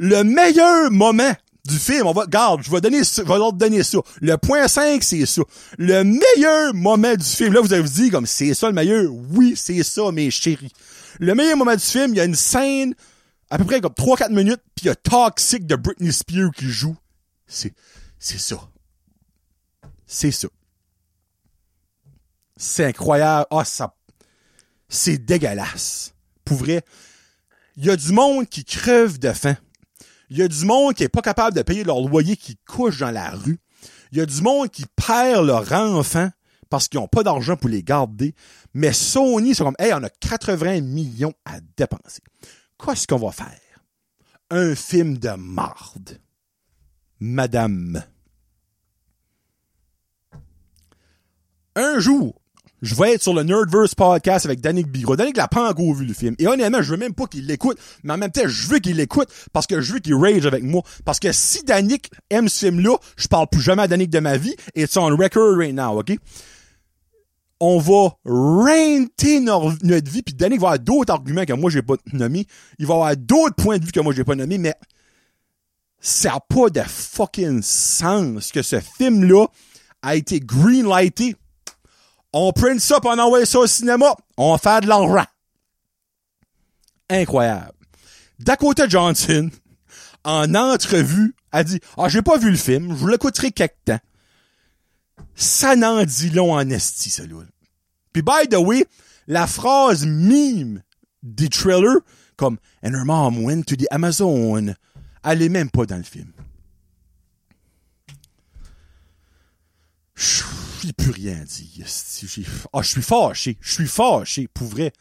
le 0.00 0.24
meilleur 0.24 0.90
moment 0.90 1.32
du 1.66 1.78
film, 1.78 2.06
on 2.06 2.12
va, 2.12 2.24
garde, 2.26 2.62
je 2.62 2.70
vais 2.70 2.80
donner, 2.80 3.02
je 3.04 3.20
vais 3.20 3.36
leur 3.36 3.52
donner 3.52 3.82
ça. 3.82 3.98
Le 4.22 4.38
point 4.38 4.66
5, 4.66 5.02
c'est 5.04 5.26
ça. 5.26 5.42
Le 5.76 6.02
meilleur 6.04 6.72
moment 6.72 7.14
du 7.14 7.24
film, 7.24 7.52
là, 7.52 7.60
vous 7.60 7.74
avez 7.74 7.86
dit, 7.86 8.08
comme, 8.08 8.24
c'est 8.24 8.54
ça 8.54 8.68
le 8.68 8.72
meilleur? 8.72 9.12
Oui, 9.30 9.52
c'est 9.56 9.82
ça, 9.82 10.10
mes 10.10 10.30
chéris. 10.30 10.72
Le 11.18 11.34
meilleur 11.34 11.58
moment 11.58 11.74
du 11.74 11.84
film, 11.84 12.14
il 12.14 12.16
y 12.16 12.20
a 12.20 12.24
une 12.24 12.34
scène, 12.34 12.94
à 13.50 13.58
peu 13.58 13.64
près 13.64 13.82
comme 13.82 13.92
3-4 13.92 14.32
minutes, 14.32 14.62
puis 14.74 14.84
il 14.84 14.86
y 14.86 14.90
a 14.90 14.94
Toxic 14.94 15.66
de 15.66 15.76
Britney 15.76 16.12
Spears 16.12 16.50
qui 16.56 16.70
joue. 16.70 16.96
C'est, 17.46 17.74
c'est 18.18 18.40
ça. 18.40 18.56
C'est 20.06 20.32
ça. 20.32 20.48
C'est 22.62 22.84
incroyable. 22.84 23.46
Ah, 23.50 23.64
ça, 23.64 23.96
c'est 24.86 25.16
dégueulasse. 25.16 26.12
Pour 26.44 26.58
vrai. 26.58 26.82
Il 27.76 27.86
y 27.86 27.90
a 27.90 27.96
du 27.96 28.12
monde 28.12 28.46
qui 28.46 28.66
crève 28.66 29.18
de 29.18 29.32
faim. 29.32 29.56
Il 30.28 30.36
y 30.36 30.42
a 30.42 30.48
du 30.48 30.66
monde 30.66 30.92
qui 30.92 31.02
est 31.02 31.08
pas 31.08 31.22
capable 31.22 31.56
de 31.56 31.62
payer 31.62 31.84
leur 31.84 32.02
loyer 32.02 32.36
qui 32.36 32.58
couche 32.68 32.98
dans 32.98 33.10
la 33.10 33.30
rue. 33.30 33.58
Il 34.12 34.18
y 34.18 34.20
a 34.20 34.26
du 34.26 34.42
monde 34.42 34.68
qui 34.68 34.84
perd 34.94 35.46
leur 35.46 35.72
enfant 35.72 36.28
parce 36.68 36.86
qu'ils 36.86 37.00
n'ont 37.00 37.08
pas 37.08 37.22
d'argent 37.22 37.56
pour 37.56 37.70
les 37.70 37.82
garder. 37.82 38.34
Mais 38.74 38.92
Sony, 38.92 39.54
c'est 39.54 39.64
comme, 39.64 39.74
hey, 39.78 39.94
on 39.94 40.02
a 40.02 40.10
80 40.10 40.82
millions 40.82 41.32
à 41.46 41.60
dépenser. 41.78 42.22
Qu'est-ce 42.78 43.06
qu'on 43.06 43.16
va 43.16 43.32
faire? 43.32 43.58
Un 44.50 44.74
film 44.74 45.16
de 45.16 45.30
marde. 45.30 46.20
Madame. 47.20 48.04
Un 51.74 51.98
jour, 51.98 52.40
je 52.82 52.94
vais 52.94 53.14
être 53.14 53.22
sur 53.22 53.34
le 53.34 53.42
Nerdverse 53.42 53.94
podcast 53.94 54.46
avec 54.46 54.60
Danick 54.60 54.88
Bigra. 54.88 55.16
Danick 55.16 55.36
l'a 55.36 55.48
pas 55.48 55.70
encore 55.70 55.94
vu 55.94 56.06
le 56.06 56.14
film. 56.14 56.34
Et 56.38 56.46
honnêtement, 56.46 56.82
je 56.82 56.90
veux 56.92 56.96
même 56.96 57.14
pas 57.14 57.26
qu'il 57.26 57.46
l'écoute, 57.46 57.78
mais 58.02 58.14
en 58.14 58.18
même 58.18 58.30
temps, 58.30 58.46
je 58.46 58.68
veux 58.68 58.78
qu'il 58.78 58.96
l'écoute 58.96 59.28
parce 59.52 59.66
que 59.66 59.80
je 59.80 59.94
veux 59.94 59.98
qu'il 59.98 60.14
rage 60.14 60.46
avec 60.46 60.62
moi. 60.62 60.82
Parce 61.04 61.20
que 61.20 61.32
si 61.32 61.62
Danick 61.62 62.10
aime 62.30 62.48
ce 62.48 62.66
film-là, 62.66 62.96
je 63.16 63.28
parle 63.28 63.46
plus 63.50 63.60
jamais 63.60 63.82
à 63.82 63.88
Danick 63.88 64.10
de 64.10 64.20
ma 64.20 64.36
vie 64.36 64.54
et 64.74 64.86
c'est 64.86 64.98
on 64.98 65.06
record 65.06 65.56
right 65.56 65.74
now, 65.74 65.98
ok? 65.98 66.16
On 67.62 67.78
va 67.78 68.16
renter 68.24 69.40
notre 69.40 70.10
vie, 70.10 70.22
puis 70.22 70.34
Danick 70.34 70.60
va 70.60 70.68
avoir 70.68 70.78
d'autres 70.78 71.12
arguments 71.12 71.44
que 71.44 71.52
moi 71.52 71.70
j'ai 71.70 71.82
pas 71.82 71.96
nommés. 72.12 72.46
Il 72.78 72.86
va 72.86 72.94
avoir 72.94 73.16
d'autres 73.16 73.56
points 73.56 73.76
de 73.76 73.84
vue 73.84 73.92
que 73.92 74.00
moi 74.00 74.14
j'ai 74.14 74.24
pas 74.24 74.34
nommés, 74.34 74.56
mais 74.56 74.74
ça 76.00 76.36
a 76.36 76.40
pas 76.40 76.70
de 76.70 76.80
fucking 76.80 77.60
sens 77.62 78.50
que 78.50 78.62
ce 78.62 78.80
film-là 78.80 79.46
a 80.00 80.16
été 80.16 80.40
greenlighté 80.40 81.36
on 82.32 82.52
print 82.52 82.80
ça 82.80 82.98
on 83.04 83.18
envoie 83.18 83.44
ça 83.46 83.58
au 83.60 83.66
cinéma. 83.66 84.14
On 84.36 84.56
fait 84.58 84.82
de 84.82 84.88
l'argent. 84.88 85.26
Incroyable. 87.08 87.72
Dakota 88.38 88.88
Johnson, 88.88 89.50
en 90.24 90.54
entrevue, 90.54 91.34
a 91.52 91.64
dit, 91.64 91.80
ah, 91.96 92.08
j'ai 92.08 92.22
pas 92.22 92.38
vu 92.38 92.50
le 92.50 92.56
film, 92.56 92.96
je 92.96 93.06
l'écouterai 93.06 93.50
quelque 93.50 93.76
temps. 93.84 93.98
Ça 95.34 95.76
n'en 95.76 96.04
dit 96.04 96.30
long 96.30 96.52
en 96.52 96.68
esti, 96.70 97.10
ça, 97.10 97.26
là. 97.26 97.42
Puis, 98.12 98.22
by 98.22 98.48
the 98.48 98.56
way, 98.56 98.86
la 99.26 99.46
phrase 99.46 100.06
mime 100.06 100.82
des 101.22 101.48
trailers, 101.48 101.98
comme, 102.36 102.58
and 102.82 102.92
her 102.94 103.04
mom 103.04 103.44
went 103.44 103.64
to 103.64 103.76
the 103.76 103.86
Amazon, 103.90 104.74
elle 105.22 105.42
est 105.42 105.48
même 105.48 105.70
pas 105.70 105.86
dans 105.86 105.96
le 105.96 106.02
film. 106.02 106.32
J'ai 110.82 110.92
plus 110.92 111.10
rien 111.10 111.42
dit. 111.44 111.82
Ah, 112.72 112.82
je 112.82 112.88
suis 112.88 113.02
fâché. 113.02 113.58
Je 113.60 113.72
suis 113.72 113.86
fâché, 113.86 114.48
pour 114.48 114.68
vrai. 114.68 114.92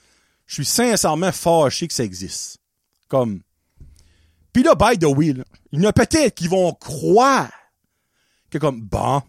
Je 0.45 0.55
suis 0.55 0.65
sincèrement 0.65 1.31
fâché 1.31 1.87
que 1.87 1.93
ça 1.93 2.03
existe. 2.03 2.57
Comme. 3.07 3.41
Puis 4.53 4.63
là, 4.63 4.75
by 4.75 4.97
the 4.97 5.05
way, 5.05 5.35
il 5.71 5.81
y 5.81 5.85
en 5.85 5.89
a 5.89 5.93
peut-être 5.93 6.35
qui 6.35 6.47
vont 6.47 6.73
croire 6.73 7.49
que 8.49 8.57
comme, 8.57 8.81
bon, 8.81 9.21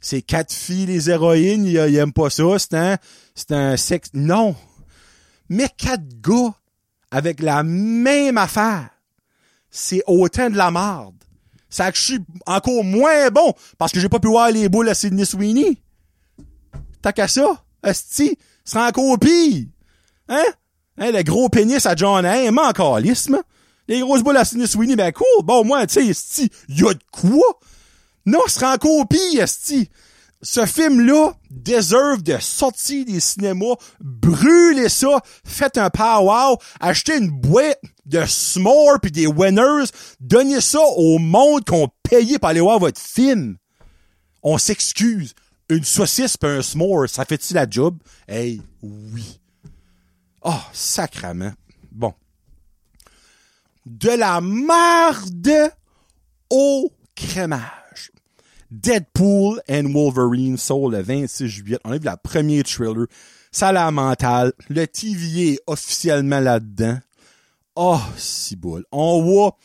c'est 0.00 0.22
quatre 0.22 0.52
filles, 0.52 0.86
les 0.86 1.10
héroïnes, 1.10 1.66
ils, 1.66 1.74
ils 1.74 1.96
aiment 1.96 2.12
pas 2.12 2.30
ça, 2.30 2.58
c'est 2.58 2.74
un, 2.74 2.96
c'est 3.34 3.52
un 3.52 3.76
sexe. 3.76 4.10
Non. 4.14 4.56
Mais 5.48 5.68
quatre 5.76 6.20
gars 6.20 6.54
avec 7.10 7.40
la 7.40 7.62
même 7.62 8.38
affaire, 8.38 8.88
c'est 9.70 10.02
autant 10.06 10.50
de 10.50 10.56
la 10.56 10.70
marde. 10.70 11.14
Ça 11.68 11.90
que 11.90 11.98
je 11.98 12.04
suis 12.04 12.20
encore 12.46 12.84
moins 12.84 13.30
bon 13.30 13.52
parce 13.78 13.90
que 13.92 13.98
j'ai 13.98 14.08
pas 14.08 14.20
pu 14.20 14.28
voir 14.28 14.50
les 14.50 14.68
boules 14.68 14.88
à 14.88 14.94
Sidney 14.94 15.24
Sweeney. 15.24 15.82
T'as 17.04 17.12
qu'à 17.12 17.28
ça, 17.28 17.62
esti, 17.84 18.38
sera 18.64 18.88
encore 18.88 19.18
pire. 19.18 19.66
Hein? 20.26 20.46
Hein, 20.96 21.10
le 21.12 21.22
gros 21.22 21.50
pénis 21.50 21.84
à 21.84 21.94
John 21.94 22.24
Hamm, 22.24 22.58
encore. 22.58 22.98
Les 22.98 24.00
grosses 24.00 24.22
boules 24.22 24.38
à 24.38 24.46
Sidney 24.46 24.66
Sweeney, 24.66 24.96
ben 24.96 25.12
cool. 25.12 25.44
Bon, 25.44 25.66
moi, 25.66 25.86
tu 25.86 26.00
sais, 26.00 26.06
esti, 26.06 26.50
y 26.66 26.82
a 26.82 26.94
de 26.94 27.04
quoi? 27.12 27.60
Non, 28.24 28.38
ce 28.46 28.54
sera 28.54 28.72
encore 28.72 29.06
pire, 29.06 29.42
esti. 29.42 29.90
Ce 30.40 30.64
film-là 30.64 31.34
deserve 31.50 32.22
de 32.22 32.38
sortir 32.40 33.04
des 33.04 33.20
cinémas, 33.20 33.74
brûler 34.00 34.88
ça, 34.88 35.20
faites 35.44 35.76
un 35.76 35.90
power, 35.90 36.56
achetez 36.80 37.18
une 37.18 37.28
boîte 37.28 37.82
de 38.06 38.24
s'more 38.24 38.98
puis 39.02 39.10
des 39.10 39.26
winners, 39.26 39.90
donnez 40.20 40.62
ça 40.62 40.80
au 40.96 41.18
monde 41.18 41.66
qu'on 41.66 41.90
payé 42.02 42.38
pour 42.38 42.48
aller 42.48 42.60
voir 42.60 42.78
votre 42.78 42.98
film. 42.98 43.58
On 44.42 44.56
s'excuse 44.56 45.34
une 45.68 45.84
saucisse 45.84 46.36
pis 46.36 46.46
un 46.46 46.62
s'more, 46.62 47.08
ça 47.08 47.24
fait-tu 47.24 47.54
la 47.54 47.68
job? 47.68 47.98
Hey, 48.28 48.60
oui. 48.82 49.40
Oh, 50.42 50.52
sacrament. 50.72 51.54
Bon. 51.90 52.12
De 53.86 54.10
la 54.10 54.40
marde 54.40 55.72
au 56.50 56.92
crémage. 57.14 58.12
Deadpool 58.70 59.60
and 59.68 59.92
Wolverine 59.92 60.56
sort 60.56 60.90
le 60.90 61.00
26 61.00 61.48
juillet. 61.48 61.78
On 61.84 61.92
a 61.92 61.98
vu 61.98 62.04
la 62.04 62.16
première 62.16 62.64
trailer. 62.64 63.06
Ça 63.52 63.72
la 63.72 63.90
mentale. 63.90 64.52
Le 64.68 64.86
TVA 64.86 65.52
est 65.52 65.60
officiellement 65.66 66.40
là-dedans. 66.40 66.98
Oh, 67.76 68.00
si 68.16 68.56
boule. 68.56 68.84
On 68.90 69.22
voit 69.22 69.56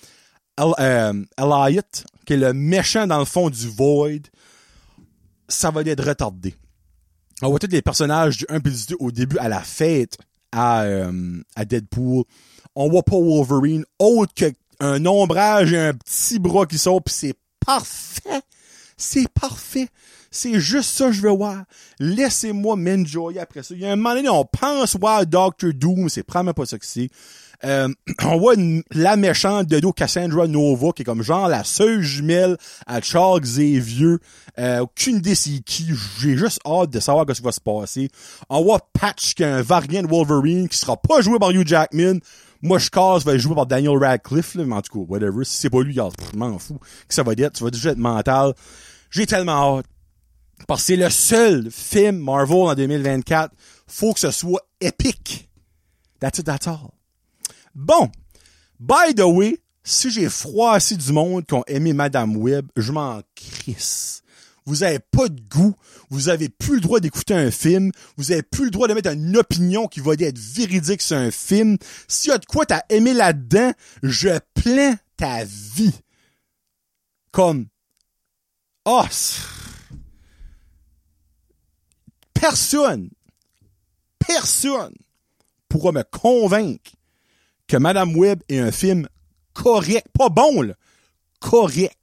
euh, 0.59 1.23
Elliot, 1.37 1.81
qui 2.25 2.33
est 2.33 2.37
le 2.37 2.53
méchant 2.53 3.07
dans 3.07 3.19
le 3.19 3.25
fond 3.25 3.49
du 3.49 3.67
Void 3.67 4.29
ça 5.49 5.71
va 5.71 5.81
être 5.81 6.05
retardé. 6.05 6.55
On 7.41 7.49
voit 7.49 7.59
tous 7.59 7.67
les 7.67 7.81
personnages 7.81 8.37
du 8.37 8.45
1 8.49 8.55
et 8.55 8.59
du 8.59 8.85
2 8.89 8.95
au 8.99 9.11
début 9.11 9.37
à 9.37 9.49
la 9.49 9.61
fête 9.61 10.17
à, 10.51 10.83
euh, 10.83 11.41
à 11.55 11.65
Deadpool. 11.65 12.23
On 12.75 12.89
voit 12.89 13.03
pas 13.03 13.17
Wolverine 13.17 13.85
autre 13.97 14.33
qu'un 14.33 15.05
ombrage 15.05 15.73
et 15.73 15.79
un 15.79 15.93
petit 15.93 16.39
bras 16.39 16.65
qui 16.65 16.77
sort 16.77 17.03
pis 17.03 17.13
c'est 17.13 17.35
parfait. 17.65 18.41
C'est 18.99 19.29
parfait. 19.29 19.87
C'est 20.29 20.59
juste 20.59 20.91
ça 20.91 21.05
que 21.07 21.13
je 21.13 21.21
veux 21.21 21.31
voir. 21.31 21.63
Laissez-moi 21.99 22.75
m'enjoyer 22.75 23.39
après 23.39 23.63
ça. 23.63 23.73
Il 23.73 23.79
y 23.79 23.85
a 23.85 23.91
un 23.91 23.95
moment 23.95 24.13
donné, 24.13 24.29
on 24.29 24.45
pense 24.45 24.97
voir 24.97 25.25
Doctor 25.25 25.71
Doom, 25.73 26.09
c'est 26.09 26.21
probablement 26.21 26.53
pas 26.53 26.65
ça 26.65 26.77
que 26.77 26.85
c'est. 26.85 27.09
Euh, 27.63 27.87
on 28.23 28.37
voit 28.37 28.55
la 28.91 29.15
méchante 29.15 29.67
de 29.67 29.79
dos 29.79 29.93
Cassandra 29.93 30.47
Nova, 30.47 30.91
qui 30.91 31.01
est 31.01 31.05
comme 31.05 31.23
genre 31.23 31.47
la 31.47 31.63
seule 31.63 32.01
jumelle 32.01 32.57
à 32.87 33.01
Charles 33.01 33.39
Xavier. 33.39 34.17
Euh, 34.59 34.79
aucune 34.81 35.17
idée 35.17 35.35
c'est 35.35 35.59
qui. 35.65 35.87
J'ai 36.19 36.37
juste 36.37 36.59
hâte 36.65 36.89
de 36.89 36.99
savoir 36.99 37.25
ce 37.29 37.35
qui 37.35 37.41
va 37.41 37.51
se 37.53 37.61
passer. 37.61 38.09
On 38.49 38.61
voit 38.61 38.81
Patch, 38.93 39.33
qui 39.33 39.43
est 39.43 39.47
un 39.47 39.61
variant 39.61 40.03
Wolverine, 40.03 40.67
qui 40.67 40.77
sera 40.77 40.97
pas 40.97 41.21
joué 41.21 41.39
par 41.39 41.51
Hugh 41.51 41.65
Jackman. 41.65 42.19
Moi, 42.61 42.77
je 42.77 42.89
casse, 42.89 43.23
va 43.23 43.35
être 43.35 43.39
joué 43.39 43.55
par 43.55 43.65
Daniel 43.65 43.97
Radcliffe, 43.97 44.55
là, 44.55 44.65
mais 44.65 44.75
en 44.75 44.81
tout 44.81 44.99
cas, 44.99 45.05
whatever. 45.07 45.45
Si 45.45 45.57
c'est 45.57 45.69
pas 45.69 45.81
lui, 45.81 45.93
je 45.93 46.37
m'en 46.37 46.59
fous. 46.59 46.79
Que 47.07 47.13
ça 47.13 47.23
va 47.23 47.33
être, 47.33 47.53
tu 47.53 47.63
vas 47.63 47.69
déjà 47.69 47.91
être 47.91 47.97
mental. 47.97 48.53
J'ai 49.11 49.25
tellement 49.25 49.77
hâte. 49.77 49.85
Parce 50.67 50.81
que 50.81 50.87
c'est 50.87 50.95
le 50.97 51.09
seul 51.09 51.71
film 51.71 52.17
Marvel 52.17 52.57
en 52.57 52.75
2024. 52.75 53.53
Faut 53.87 54.13
que 54.13 54.19
ce 54.19 54.31
soit 54.31 54.61
épique. 54.81 55.49
That's 56.19 56.39
it, 56.39 56.45
that's 56.45 56.67
all. 56.67 56.91
Bon. 57.73 58.11
By 58.79 59.13
the 59.15 59.21
way, 59.21 59.59
si 59.83 60.11
j'ai 60.11 60.29
froissé 60.29 60.95
du 60.95 61.11
monde 61.11 61.45
qui 61.45 61.53
ont 61.53 61.63
aimé 61.67 61.93
Madame 61.93 62.35
Web, 62.37 62.67
je 62.75 62.91
m'en 62.91 63.21
crisse. 63.35 64.21
Vous 64.65 64.83
avez 64.83 64.99
pas 64.99 65.29
de 65.29 65.41
goût. 65.49 65.75
Vous 66.09 66.29
avez 66.29 66.49
plus 66.49 66.75
le 66.75 66.81
droit 66.81 66.99
d'écouter 66.99 67.33
un 67.33 67.51
film. 67.51 67.91
Vous 68.17 68.31
avez 68.31 68.43
plus 68.43 68.65
le 68.65 68.71
droit 68.71 68.87
de 68.87 68.93
mettre 68.93 69.11
une 69.11 69.37
opinion 69.37 69.87
qui 69.87 69.99
va 69.99 70.13
être 70.13 70.37
véridique 70.37 71.01
sur 71.01 71.17
un 71.17 71.31
film. 71.31 71.77
S'il 72.07 72.31
y 72.31 72.33
a 72.33 72.37
de 72.37 72.45
quoi 72.45 72.65
t'as 72.65 72.81
aimé 72.89 73.13
là-dedans, 73.13 73.73
je 74.03 74.39
plains 74.53 74.97
ta 75.17 75.43
vie. 75.43 75.93
Comme, 77.31 77.67
oh, 78.85 79.03
personne, 82.33 83.09
personne 84.19 84.95
pourra 85.67 85.91
me 85.91 86.03
convaincre 86.03 86.91
que 87.67 87.77
Madame 87.77 88.15
Web 88.15 88.41
est 88.49 88.59
un 88.59 88.71
film 88.71 89.07
correct, 89.53 90.07
pas 90.17 90.29
bon, 90.29 90.61
là, 90.61 90.73
correct. 91.39 91.95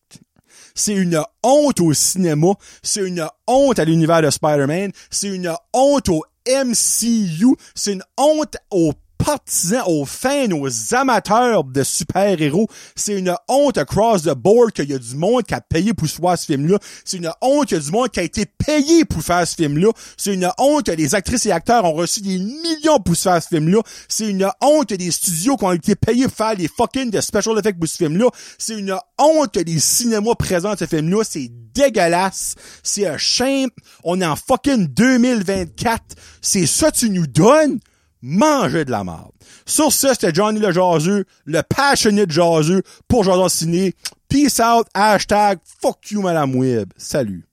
C'est 0.76 0.92
une 0.92 1.20
honte 1.42 1.80
au 1.80 1.92
cinéma, 1.94 2.52
c'est 2.82 3.00
une 3.00 3.26
honte 3.48 3.78
à 3.78 3.84
l'univers 3.84 4.22
de 4.22 4.30
Spider-Man, 4.30 4.92
c'est 5.10 5.28
une 5.28 5.52
honte 5.72 6.08
au 6.10 6.22
MCU, 6.46 7.56
c'est 7.74 7.94
une 7.94 8.04
honte 8.18 8.56
au 8.70 8.92
partisans, 9.26 9.82
aux 9.86 10.04
fans, 10.04 10.52
aux 10.52 10.94
amateurs 10.94 11.64
de 11.64 11.82
super-héros. 11.82 12.68
C'est 12.94 13.18
une 13.18 13.34
honte 13.48 13.76
across 13.76 14.22
the 14.22 14.34
board 14.34 14.70
qu'il 14.70 14.88
y 14.88 14.94
a 14.94 14.98
du 14.98 15.16
monde 15.16 15.42
qui 15.42 15.52
a 15.52 15.60
payé 15.60 15.92
pour 15.94 16.06
voir 16.20 16.38
ce 16.38 16.46
film-là. 16.46 16.78
C'est 17.04 17.16
une 17.16 17.32
honte 17.42 17.66
qu'il 17.66 17.76
y 17.76 17.80
a 17.80 17.82
du 17.82 17.90
monde 17.90 18.08
qui 18.08 18.20
a 18.20 18.22
été 18.22 18.46
payé 18.46 19.04
pour 19.04 19.22
faire 19.22 19.46
ce 19.46 19.56
film-là. 19.56 19.90
C'est 20.16 20.32
une 20.32 20.48
honte 20.58 20.86
que 20.86 20.92
les 20.92 21.16
actrices 21.16 21.44
et 21.44 21.50
acteurs 21.50 21.84
ont 21.84 21.94
reçu 21.94 22.20
des 22.20 22.38
millions 22.38 23.00
pour 23.04 23.16
faire 23.16 23.42
ce 23.42 23.48
film-là. 23.48 23.80
C'est 24.08 24.28
une 24.28 24.48
honte 24.60 24.90
que 24.90 24.94
des 24.94 25.10
studios 25.10 25.56
qui 25.56 25.64
ont 25.64 25.72
été 25.72 25.96
payés 25.96 26.28
pour 26.28 26.36
faire 26.36 26.56
des 26.56 26.68
fucking 26.68 27.10
de 27.10 27.20
special 27.20 27.58
effects 27.58 27.80
pour 27.80 27.88
ce 27.88 27.96
film-là. 27.96 28.28
C'est 28.58 28.78
une 28.78 28.96
honte 29.18 29.52
que 29.52 29.60
les 29.60 29.80
cinémas 29.80 30.36
présentent 30.36 30.78
ce 30.78 30.86
film-là. 30.86 31.24
C'est 31.28 31.50
dégueulasse. 31.74 32.54
C'est 32.84 33.08
un 33.08 33.18
shame. 33.18 33.70
On 34.04 34.20
est 34.20 34.26
en 34.26 34.36
fucking 34.36 34.86
2024. 34.86 36.14
C'est 36.40 36.66
ça 36.66 36.92
que 36.92 36.98
tu 36.98 37.10
nous 37.10 37.26
donnes? 37.26 37.80
Manger 38.22 38.84
de 38.84 38.90
la 38.90 39.04
merde. 39.04 39.32
Sur 39.64 39.92
ce, 39.92 40.08
c'était 40.08 40.34
Johnny 40.34 40.60
le 40.60 40.72
jaseux, 40.72 41.24
le 41.44 41.62
passionné 41.62 42.26
de 42.26 42.32
jaseux 42.32 42.82
pour 43.08 43.24
Jason 43.24 43.48
Ciné. 43.48 43.94
Peace 44.28 44.60
out, 44.60 44.86
hashtag 44.94 45.58
fuck 45.80 46.10
you 46.10 46.22
Madame 46.22 46.54
Web. 46.56 46.92
Salut. 46.96 47.46